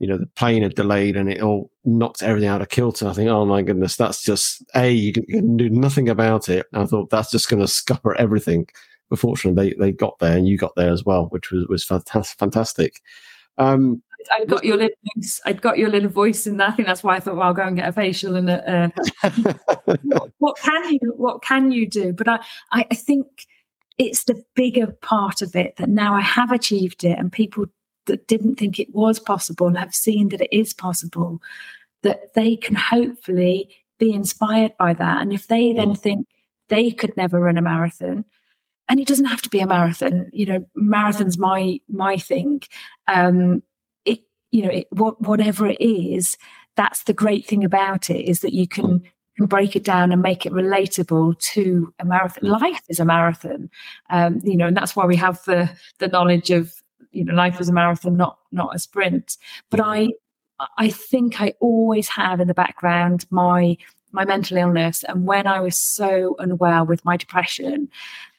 [0.00, 3.06] you know, the plane had delayed and it all knocked everything out of kilter.
[3.06, 6.48] I think, oh my goodness, that's just a you can, you can do nothing about
[6.48, 6.66] it.
[6.72, 8.66] I thought that's just going to scupper everything.
[9.10, 11.84] But fortunately, they, they got there and you got there as well, which was was
[11.84, 13.00] fantastic.
[13.58, 15.40] Um, I got your little voice.
[15.44, 16.70] I'd got your little voice in that.
[16.70, 18.92] I think that's why I thought, well, I'll go and get a facial and a,
[19.22, 19.28] uh,
[20.38, 22.14] what can you what can you do?
[22.14, 22.40] But I,
[22.72, 23.26] I think
[23.98, 27.66] it's the bigger part of it that now I have achieved it and people
[28.10, 31.40] that didn't think it was possible have seen that it is possible,
[32.02, 35.22] that they can hopefully be inspired by that.
[35.22, 35.98] And if they then mm.
[35.98, 36.26] think
[36.68, 38.24] they could never run a marathon,
[38.88, 42.62] and it doesn't have to be a marathon, you know, marathon's my my thing.
[43.06, 43.62] Um,
[44.04, 44.20] it
[44.50, 46.36] you know, it, what, whatever it is,
[46.76, 49.00] that's the great thing about it is that you can
[49.38, 49.48] mm.
[49.48, 52.50] break it down and make it relatable to a marathon.
[52.50, 53.70] Life is a marathon,
[54.10, 55.70] um, you know, and that's why we have the
[56.00, 56.74] the knowledge of
[57.12, 59.36] you know life is a marathon not not a sprint.
[59.70, 60.08] But i
[60.76, 63.76] i think i always have in the background my
[64.12, 67.88] my mental illness and when i was so unwell with my depression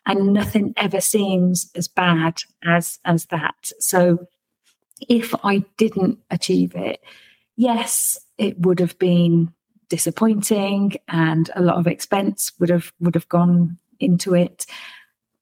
[0.06, 3.72] and nothing ever seems as bad as as that.
[3.80, 4.28] So
[5.10, 7.02] if i didn't achieve it
[7.56, 9.52] yes it would have been
[9.90, 14.66] disappointing and a lot of expense would have would have gone into it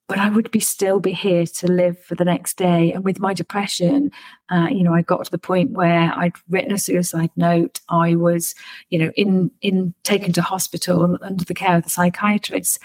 [0.10, 2.91] but I would be still be here to live for the next day.
[2.91, 4.12] And with my depression,
[4.52, 7.80] uh, you know, I got to the point where I'd written a suicide note.
[7.89, 8.56] I was,
[8.89, 12.80] you know, in in taken to hospital under the care of the psychiatrist,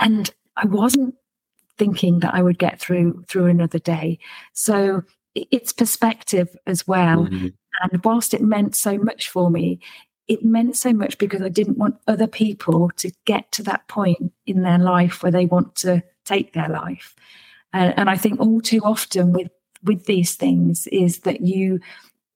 [0.00, 1.14] and I wasn't
[1.78, 4.18] thinking that I would get through through another day.
[4.52, 5.04] So
[5.36, 7.26] it's perspective as well.
[7.26, 7.48] Mm-hmm.
[7.82, 9.78] And whilst it meant so much for me,
[10.28, 14.32] it meant so much because I didn't want other people to get to that point
[14.46, 17.14] in their life where they want to take their life.
[17.72, 19.50] Uh, and I think all too often with
[19.82, 21.80] with these things is that you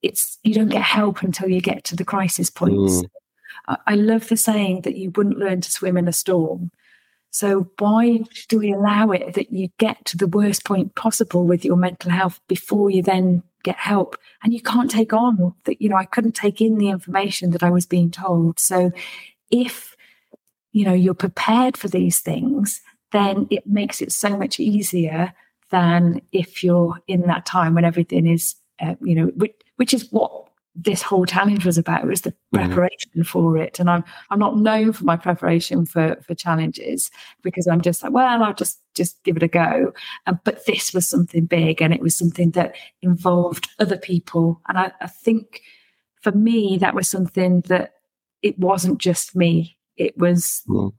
[0.03, 3.03] it's you don't get help until you get to the crisis points.
[3.03, 3.11] Mm.
[3.69, 6.71] I, I love the saying that you wouldn't learn to swim in a storm.
[7.33, 11.65] So why do we allow it that you get to the worst point possible with
[11.65, 14.17] your mental health before you then get help?
[14.43, 17.63] And you can't take on that, you know, I couldn't take in the information that
[17.63, 18.59] I was being told.
[18.59, 18.93] So
[19.51, 19.97] if,
[20.73, 22.81] you know, you're prepared for these things,
[23.13, 25.33] then it makes it so much easier
[25.71, 30.11] than if you're in that time when everything is, uh, you know, which, which is
[30.11, 32.59] what this whole challenge was about was the mm-hmm.
[32.59, 33.23] preparation mm-hmm.
[33.23, 37.11] for it and i'm i'm not known for my preparation for for challenges
[37.43, 39.93] because i'm just like well i'll just just give it a go
[40.27, 44.79] um, but this was something big and it was something that involved other people and
[44.79, 45.61] i, I think
[46.23, 47.95] for me that was something that
[48.43, 50.93] it wasn't just me it was mm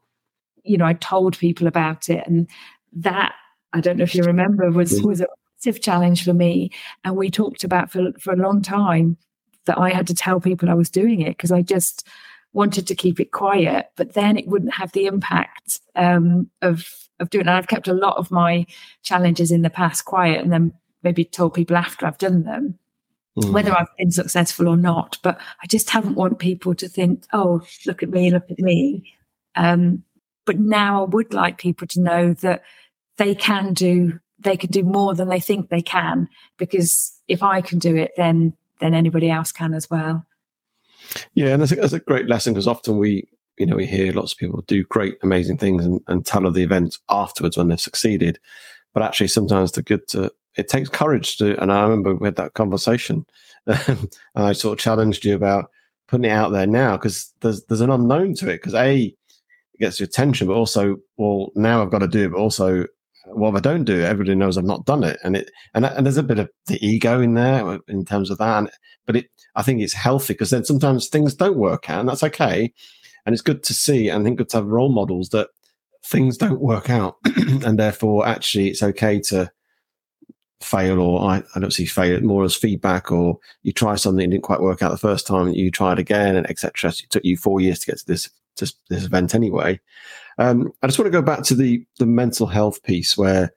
[0.63, 2.25] you know, I told people about it.
[2.27, 2.47] And
[2.93, 3.34] that,
[3.73, 6.71] I don't know if you remember, was, was a massive challenge for me.
[7.03, 9.17] And we talked about for, for a long time
[9.65, 12.08] that I had to tell people I was doing it because I just
[12.54, 16.88] wanted to keep it quiet, but then it wouldn't have the impact um, of
[17.19, 17.47] of doing.
[17.47, 17.52] it.
[17.52, 18.65] I've kept a lot of my
[19.04, 22.78] challenges in the past quiet, and then maybe told people after I've done them.
[23.38, 23.54] Mm.
[23.54, 27.62] Whether I've been successful or not, but I just haven't want people to think, "Oh,
[27.86, 29.13] look at me, look at me."
[29.56, 30.04] Um,
[30.45, 32.63] but now I would like people to know that
[33.17, 37.62] they can do they can do more than they think they can because if I
[37.62, 40.26] can do it, then then anybody else can as well.
[41.34, 43.27] Yeah, and that's a, that's a great lesson because often we
[43.58, 46.54] you know we hear lots of people do great amazing things and, and tell of
[46.54, 48.40] the events afterwards when they've succeeded,
[48.94, 51.62] but actually sometimes the good to it takes courage to.
[51.62, 53.25] And I remember we had that conversation,
[53.65, 55.69] and I sort of challenged you about
[56.08, 59.15] putting it out there now because there's there's an unknown to it because a
[59.73, 62.86] it gets your attention, but also, well, now I've got to do it, but also,
[63.34, 65.86] well, if I don't do it, everybody knows I've not done it, and it and,
[65.86, 68.71] and there's a bit of the ego in there in terms of that, and,
[69.06, 72.23] but it I think it's healthy because then sometimes things don't work out, and that's
[72.23, 72.73] okay,
[73.25, 75.50] and it's good to see, and I think good to have role models that
[76.06, 77.15] things don't work out,
[77.65, 79.52] and therefore actually it's okay to
[80.63, 84.31] fail or I, I don't see fail more as feedback or you try something and
[84.31, 86.91] didn't quite work out the first time you try it again and etc.
[86.91, 89.79] So it took you four years to get to this to this event anyway.
[90.37, 93.51] Um, I just want to go back to the the mental health piece where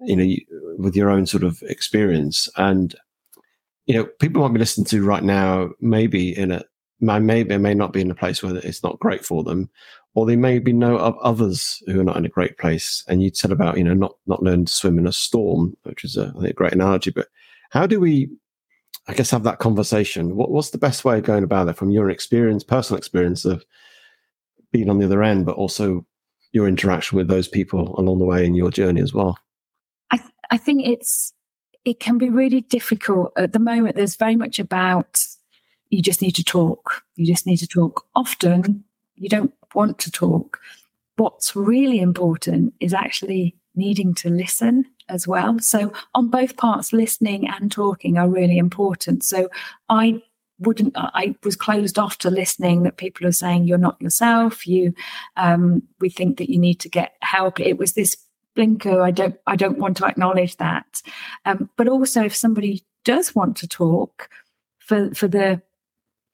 [0.00, 0.38] you know you,
[0.78, 2.94] with your own sort of experience and
[3.86, 6.62] you know people might be listening to right now maybe in a
[7.00, 9.70] maybe may not be in a place where it's not great for them
[10.16, 13.04] or they maybe know of others who are not in a great place.
[13.06, 16.04] And you said about, you know, not, not learn to swim in a storm, which
[16.04, 17.28] is a, a great analogy, but
[17.68, 18.30] how do we,
[19.08, 20.34] I guess, have that conversation?
[20.34, 23.62] What, what's the best way of going about it from your experience, personal experience of
[24.72, 26.06] being on the other end, but also
[26.50, 29.38] your interaction with those people along the way in your journey as well?
[30.10, 31.34] I, th- I think it's,
[31.84, 33.96] it can be really difficult at the moment.
[33.96, 35.26] There's very much about
[35.90, 37.02] you just need to talk.
[37.16, 38.82] You just need to talk often.
[39.16, 40.60] You don't want to talk.
[41.16, 45.58] What's really important is actually needing to listen as well.
[45.58, 49.24] So, on both parts, listening and talking are really important.
[49.24, 49.48] So,
[49.88, 50.22] I
[50.58, 54.66] wouldn't, I was closed off to listening that people are saying you're not yourself.
[54.66, 54.94] You,
[55.36, 57.60] um, we think that you need to get help.
[57.60, 58.16] It was this
[58.54, 59.02] blinker.
[59.02, 61.02] I don't, I don't want to acknowledge that.
[61.44, 64.30] Um, but also, if somebody does want to talk,
[64.86, 65.60] for for the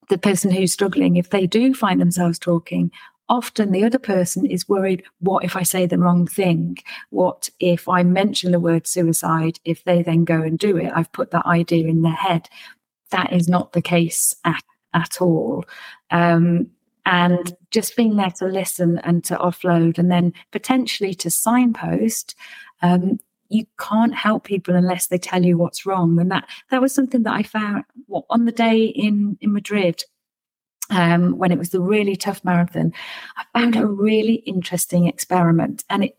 [0.09, 2.91] the person who's struggling, if they do find themselves talking,
[3.33, 6.77] often the other person is worried what if I say the wrong thing?
[7.09, 9.59] What if I mention the word suicide?
[9.65, 12.51] If they then go and do it, I've put that idea in their head.
[13.11, 14.63] That is not the case at,
[14.93, 15.65] at all.
[16.11, 16.71] Um,
[17.07, 22.37] and just being there to listen and to offload and then potentially to signpost
[22.83, 23.19] um,
[23.49, 27.25] you can't help people unless they tell you what's wrong and that that was something
[27.25, 27.85] that i found
[28.31, 30.05] on the day in in madrid
[30.91, 32.93] um, when it was the really tough marathon,
[33.37, 35.85] I found a really interesting experiment.
[35.89, 36.17] And it,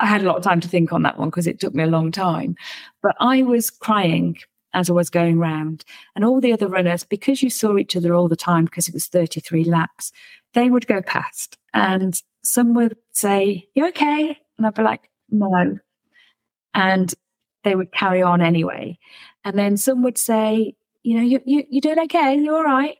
[0.00, 1.82] I had a lot of time to think on that one because it took me
[1.84, 2.56] a long time.
[3.02, 4.38] But I was crying
[4.74, 5.84] as I was going round,
[6.14, 8.94] and all the other runners, because you saw each other all the time because it
[8.94, 10.12] was 33 laps,
[10.54, 11.56] they would go past.
[11.72, 14.38] And some would say, You okay?
[14.56, 15.78] And I'd be like, No.
[16.74, 17.14] And
[17.64, 18.98] they would carry on anyway.
[19.44, 22.36] And then some would say, You know, you, you, you doing okay?
[22.36, 22.96] You're all right?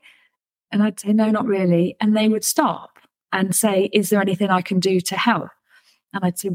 [0.71, 1.95] And I'd say, no, not really.
[1.99, 2.99] And they would stop
[3.31, 5.49] and say, is there anything I can do to help?
[6.13, 6.49] And I'd say,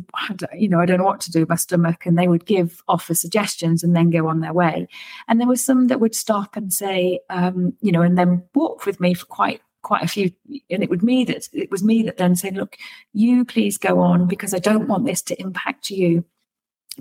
[0.56, 2.06] you know, I don't know what to do with my stomach.
[2.06, 4.88] And they would give offer suggestions and then go on their way.
[5.28, 8.84] And there were some that would stop and say, um, you know, and then walk
[8.84, 10.32] with me for quite quite a few
[10.70, 12.76] and it would me that it was me that then said look
[13.12, 16.24] you please go on because i don't want this to impact you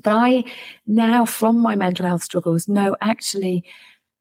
[0.03, 0.43] but i
[0.85, 3.63] now from my mental health struggles know actually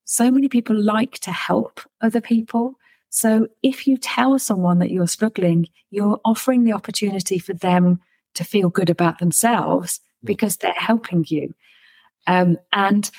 [0.05, 2.78] so many people like to help other people
[3.14, 8.00] so if you tell someone that you're struggling, you're offering the opportunity for them
[8.32, 11.52] to feel good about themselves because they're helping you.
[12.26, 13.10] Um, and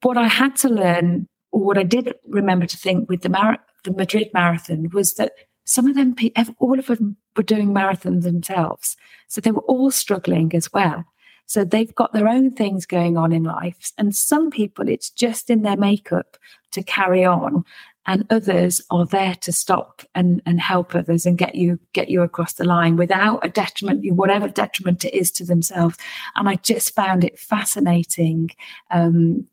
[0.00, 3.58] what I had to learn, or what I did remember to think with the, Mar-
[3.84, 5.32] the Madrid marathon, was that
[5.66, 6.16] some of them,
[6.58, 8.96] all of them were doing marathons themselves.
[9.28, 11.04] So they were all struggling as well.
[11.44, 13.92] So they've got their own things going on in life.
[13.98, 16.38] And some people, it's just in their makeup
[16.70, 17.64] to carry on
[18.06, 22.22] and others are there to stop and, and help others and get you get you
[22.22, 25.96] across the line without a detriment whatever detriment it is to themselves.
[26.36, 28.50] And i just found it fascinating
[28.90, 29.46] um,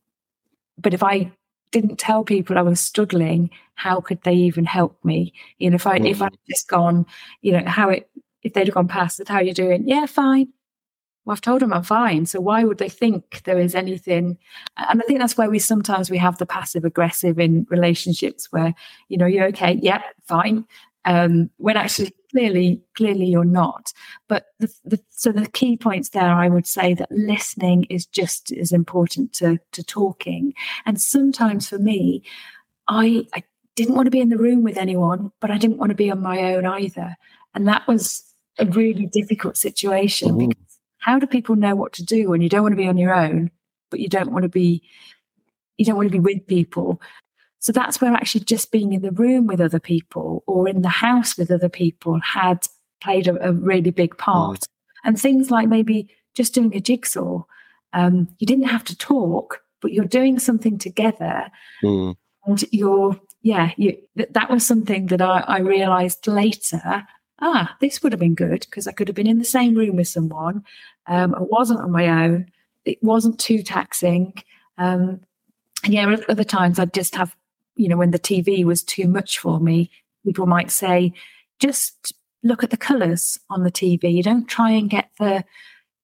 [0.77, 1.31] but if i
[1.71, 5.33] didn't tell people i was struggling how could they even help me?
[5.59, 6.07] You know if i mm-hmm.
[6.07, 7.05] if i'd just gone
[7.41, 8.09] you know how it
[8.41, 9.87] if they'd have gone past it how you doing?
[9.87, 10.51] Yeah fine
[11.30, 12.25] well, I've told them I'm fine.
[12.25, 14.36] So why would they think there is anything?
[14.77, 18.73] And I think that's where we sometimes we have the passive aggressive in relationships where,
[19.09, 20.65] you know, you're okay, yeah, fine.
[21.05, 23.93] Um, when actually clearly, clearly you're not.
[24.27, 28.51] But the, the, so the key points there, I would say that listening is just
[28.51, 30.55] as important to, to talking.
[30.88, 32.23] And sometimes for me,
[32.88, 33.43] I, I
[33.75, 36.09] didn't want to be in the room with anyone, but I didn't want to be
[36.09, 37.15] on my own either.
[37.53, 38.23] And that was
[38.57, 40.47] a really difficult situation mm-hmm.
[40.47, 42.97] because how do people know what to do when you don't want to be on
[42.97, 43.51] your own,
[43.89, 44.83] but you don't want to be
[45.77, 47.01] you don't want to be with people?
[47.59, 50.89] So that's where actually just being in the room with other people or in the
[50.89, 52.67] house with other people had
[53.01, 54.59] played a, a really big part.
[54.59, 54.67] Mm.
[55.03, 57.43] And things like maybe just doing a jigsaw.
[57.93, 61.49] Um, you didn't have to talk, but you're doing something together.
[61.83, 62.15] Mm.
[62.45, 67.05] And you're, yeah, you, that, that was something that I, I realized later
[67.41, 69.95] ah, this would have been good because I could have been in the same room
[69.95, 70.63] with someone.
[71.07, 72.51] Um, I wasn't on my own.
[72.85, 74.33] It wasn't too taxing.
[74.77, 75.21] Um,
[75.83, 77.35] and yeah, other times I'd just have,
[77.75, 79.89] you know, when the TV was too much for me,
[80.25, 81.13] people might say,
[81.59, 82.13] just
[82.43, 84.13] look at the colours on the TV.
[84.13, 85.43] You don't try and get the,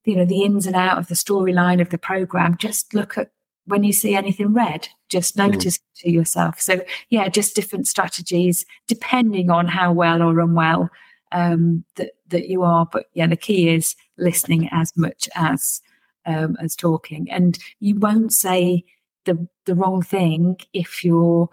[0.05, 2.57] you know, the ins and out of the storyline of the program.
[2.57, 3.31] Just look at
[3.65, 5.47] when you see anything red, just mm.
[5.47, 5.81] notice mm.
[5.97, 6.59] to yourself.
[6.59, 10.89] So yeah, just different strategies depending on how well or unwell
[11.35, 12.87] um, that that you are.
[12.91, 15.81] But yeah, the key is listening as much as
[16.25, 18.83] um, as talking, and you won't say
[19.25, 21.49] the the wrong thing if your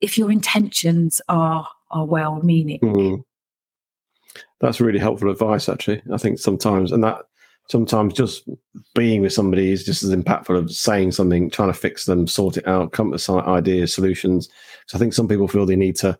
[0.00, 2.80] if your intentions are are well meaning.
[2.80, 3.24] Mm.
[4.60, 6.02] That's really helpful advice, actually.
[6.12, 7.22] I think sometimes, and that
[7.68, 8.48] sometimes just
[8.94, 12.56] being with somebody is just as impactful as saying something, trying to fix them, sort
[12.56, 14.48] it out, come with some ideas, solutions.
[14.86, 16.18] So I think some people feel they need to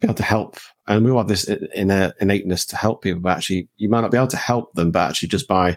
[0.00, 0.58] be able to help,
[0.88, 3.20] and we have this in innateness to help people.
[3.20, 5.76] But actually, you might not be able to help them, but actually just by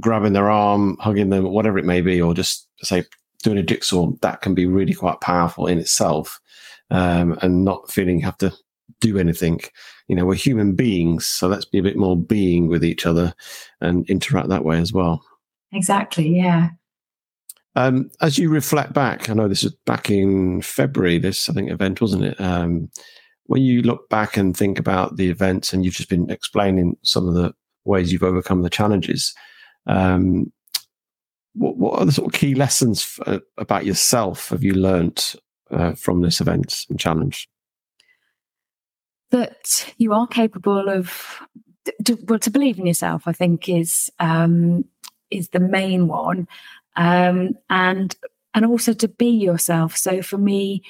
[0.00, 3.04] grabbing their arm, hugging them, whatever it may be, or just say
[3.42, 6.40] doing a jigsaw, that can be really quite powerful in itself,
[6.90, 8.52] um, and not feeling you have to
[9.00, 9.60] do anything.
[10.08, 13.34] You know, we're human beings, so let's be a bit more being with each other
[13.80, 15.22] and interact that way as well.
[15.72, 16.28] Exactly.
[16.28, 16.70] Yeah.
[17.74, 21.18] Um, as you reflect back, I know this was back in February.
[21.18, 22.40] This I think event wasn't it?
[22.40, 22.88] Um,
[23.46, 27.28] when you look back and think about the events, and you've just been explaining some
[27.28, 29.34] of the ways you've overcome the challenges.
[29.86, 30.52] Um,
[31.54, 35.36] what, what, are the sort of key lessons uh, about yourself have you learnt
[35.70, 37.48] uh, from this event and challenge?
[39.30, 41.40] that you are capable of
[42.04, 44.84] to, well to believe in yourself i think is um
[45.30, 46.46] is the main one
[46.96, 48.16] um and
[48.54, 50.82] and also to be yourself so for me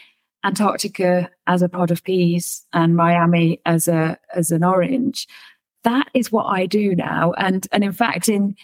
[0.46, 5.26] antarctica as a pod of peas and miami as a as an orange
[5.84, 8.54] that is what i do now and and in fact in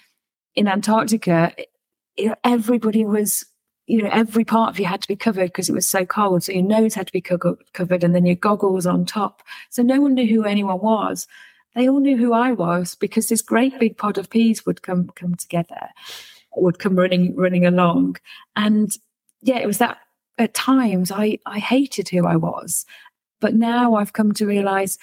[0.55, 1.55] in antarctica
[2.45, 3.45] everybody was
[3.87, 6.45] you know, every part of you had to be covered because it was so cold.
[6.45, 9.43] So your nose had to be co- covered and then your goggles on top.
[9.71, 11.27] So no one knew who anyone was.
[11.75, 15.11] They all knew who I was because this great big pod of peas would come
[15.15, 15.89] come together,
[16.57, 18.17] would come running running along.
[18.57, 18.91] And
[19.41, 19.99] yeah, it was that
[20.39, 22.85] at times I, I hated who I was.
[23.41, 24.99] But now I've come to realize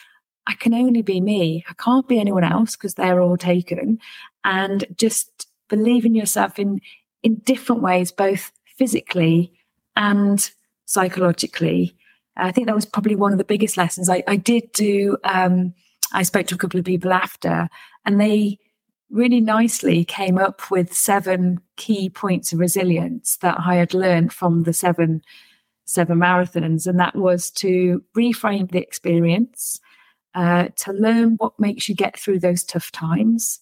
[0.48, 1.64] I can only be me.
[1.70, 4.00] I can't be anyone else because they're all taken.
[4.44, 6.82] And just believe in yourself in
[7.22, 9.52] in different ways, both physically
[9.96, 10.50] and
[10.86, 11.96] psychologically.
[12.38, 14.10] I think that was probably one of the biggest lessons.
[14.10, 15.74] I, I did do, um,
[16.14, 17.68] I spoke to a couple of people after,
[18.06, 18.58] and they
[19.10, 24.64] really nicely came up with seven key points of resilience that I had learned from
[24.64, 25.22] the seven
[25.86, 29.80] seven marathons, and that was to reframe the experience,
[30.36, 33.60] uh, to learn what makes you get through those tough times,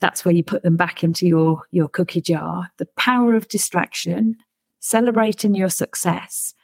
[0.00, 2.70] that's where you put them back into your your cookie jar.
[2.78, 4.36] The power of distraction
[4.80, 6.54] celebrating your success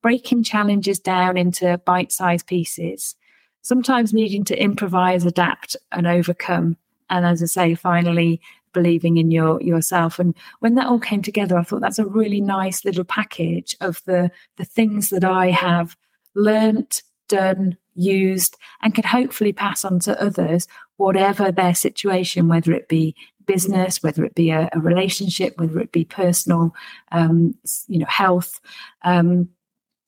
[0.00, 3.16] breaking challenges down into bite-sized pieces
[3.62, 6.76] sometimes needing to improvise adapt and overcome
[7.10, 8.40] and as i say finally
[8.72, 12.40] believing in your yourself and when that all came together i thought that's a really
[12.40, 15.96] nice little package of the the things that i have
[16.34, 22.88] learnt done used and could hopefully pass on to others, whatever their situation, whether it
[22.88, 23.14] be
[23.46, 26.74] business, whether it be a, a relationship, whether it be personal,
[27.12, 27.54] um,
[27.88, 28.60] you know, health.
[29.02, 29.48] Um,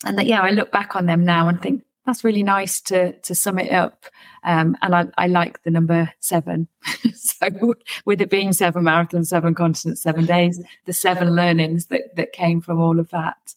[0.05, 3.13] and that, yeah, I look back on them now and think that's really nice to
[3.13, 4.07] to sum it up.
[4.45, 6.69] Um, and I, I, like the number seven.
[7.15, 12.33] so with it being seven marathons, seven continents, seven days, the seven learnings that that
[12.33, 13.55] came from all of that.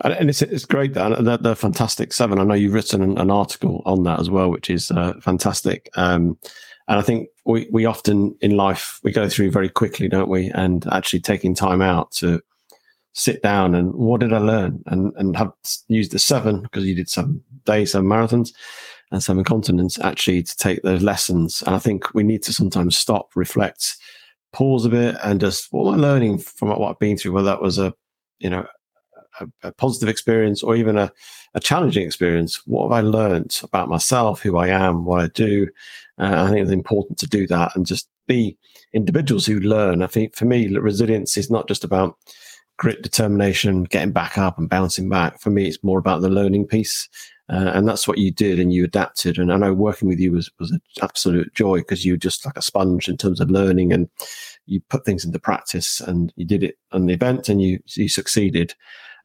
[0.00, 2.38] And it's, it's great that they're, they're, fantastic seven.
[2.38, 5.88] I know you've written an, an article on that as well, which is uh, fantastic.
[5.96, 6.38] Um,
[6.88, 10.50] and I think we, we often in life, we go through very quickly, don't we?
[10.50, 12.42] And actually taking time out to
[13.14, 15.52] sit down and what did I learn and, and have
[15.88, 18.52] used the seven because you did seven days, seven marathons
[19.12, 21.62] and seven continents actually to take those lessons.
[21.62, 23.96] And I think we need to sometimes stop, reflect,
[24.52, 27.46] pause a bit and just what am I learning from what I've been through, whether
[27.46, 27.94] that was a,
[28.40, 28.66] you know,
[29.40, 31.12] a, a positive experience or even a,
[31.54, 32.66] a, challenging experience.
[32.66, 35.68] What have I learned about myself, who I am, what I do?
[36.18, 38.56] Uh, I think it's important to do that and just be
[38.92, 40.02] individuals who learn.
[40.02, 42.16] I think for me, resilience is not just about
[42.76, 45.40] grit, determination, getting back up and bouncing back.
[45.40, 47.08] For me, it's more about the learning piece.
[47.50, 49.38] Uh, and that's what you did and you adapted.
[49.38, 52.46] And I know working with you was, was an absolute joy because you were just
[52.46, 54.08] like a sponge in terms of learning and
[54.66, 58.08] you put things into practice and you did it on the event and you, you
[58.08, 58.74] succeeded.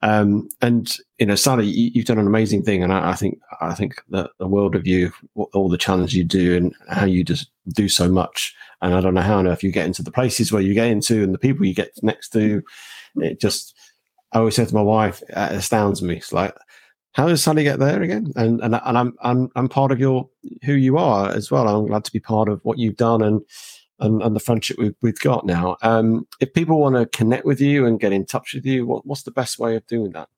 [0.02, 3.38] Um, and you know, Sally, you, have done an amazing thing, and I, I, think
[3.60, 7.22] I think that the world of you, all the challenges you do, and how you
[7.22, 8.54] just do so much.
[8.80, 10.88] And I don't know how on earth you get into the places where you get
[10.88, 12.62] into, and the people you get next to.
[13.16, 13.76] It just,
[14.32, 16.16] I always say to my wife, it astounds me.
[16.16, 16.54] It's like
[17.12, 18.32] how does Sally get there again?
[18.36, 20.28] And and and I'm I'm I'm part of your
[20.64, 21.68] who you are as well.
[21.68, 23.42] I'm glad to be part of what you've done and
[23.98, 25.76] and, and the friendship we've, we've got now.
[25.82, 29.04] Um, if people want to connect with you and get in touch with you, what,
[29.04, 30.30] what's the best way of doing that?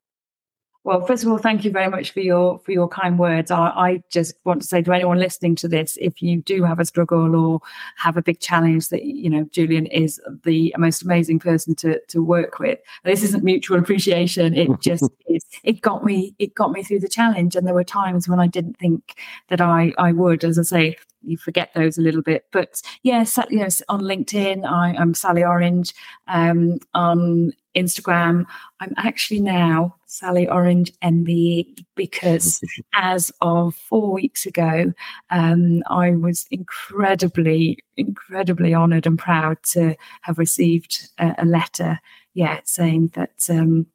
[0.85, 3.53] Well, first of all, thank you very much for your for your kind words.
[3.53, 6.81] I, I, just want to say to anyone listening to this, if you do have
[6.81, 7.61] a struggle or
[7.99, 12.21] have a big challenge, that you know Julian is the most amazing person to to
[12.21, 12.81] work with.
[13.05, 15.45] This isn't mutual appreciation; it just is.
[15.63, 16.35] It got me.
[16.41, 19.15] It got me through the challenge, and there were times when I didn't think
[19.51, 20.43] that I I would.
[20.43, 22.47] As I say, you forget those a little bit.
[22.53, 25.95] But yes, yeah, you on LinkedIn, I, am Sally Orange.
[26.29, 28.47] Um, on Instagram,
[28.81, 32.61] I'm actually now Sally Orange MBE because
[32.95, 34.93] as of four weeks ago,
[35.31, 41.99] um, I was incredibly, incredibly honoured and proud to have received a, a letter,
[42.35, 43.47] yeah, saying that.
[43.49, 43.87] Um,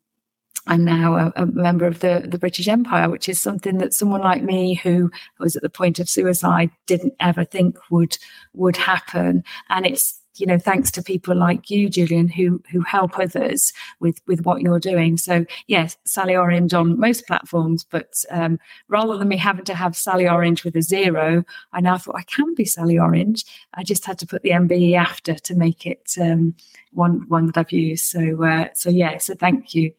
[0.68, 4.22] I'm now a, a, member of the, the British Empire, which is something that someone
[4.22, 5.10] like me who
[5.40, 8.18] was at the point of suicide didn't ever think would
[8.54, 9.44] would happen.
[9.70, 14.20] And it's you know thanks to people like you, Julian, who who help others with
[14.28, 15.18] with what you're doing.
[15.18, 18.60] So yes, Sally Orange on most platforms, but um,
[18.90, 22.24] rather than me having to have Sally Orange with a zero, I now thought I
[22.24, 23.46] can be Sally Orange.
[23.74, 26.56] I just had to put the MBE after to make it um,
[26.92, 28.06] one one that I've used.
[28.06, 29.94] So uh, so yeah, so thank you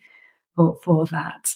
[0.59, 1.54] for, for that.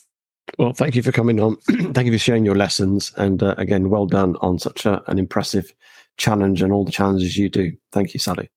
[0.58, 1.56] Well, thank you for coming on.
[1.92, 3.12] thank you for sharing your lessons.
[3.16, 5.72] And uh, again, well done on such a, an impressive
[6.16, 7.72] challenge and all the challenges you do.
[7.90, 8.48] Thank you, Sally.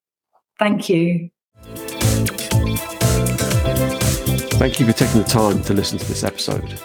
[0.59, 1.29] Thank you.
[4.57, 6.79] Thank you for taking the time to listen to this episode.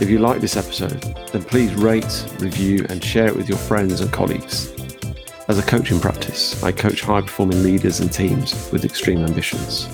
[0.00, 1.00] If you like this episode,
[1.32, 4.72] then please rate, review, and share it with your friends and colleagues.
[5.48, 9.86] As a coaching practice, I coach high performing leaders and teams with extreme ambitions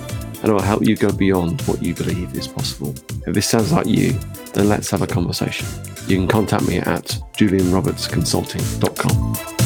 [0.43, 2.93] and it will help you go beyond what you believe is possible.
[3.25, 4.11] If this sounds like you,
[4.53, 5.65] then let's have a conversation.
[6.07, 9.62] You can contact me at julianrobertsconsulting.com.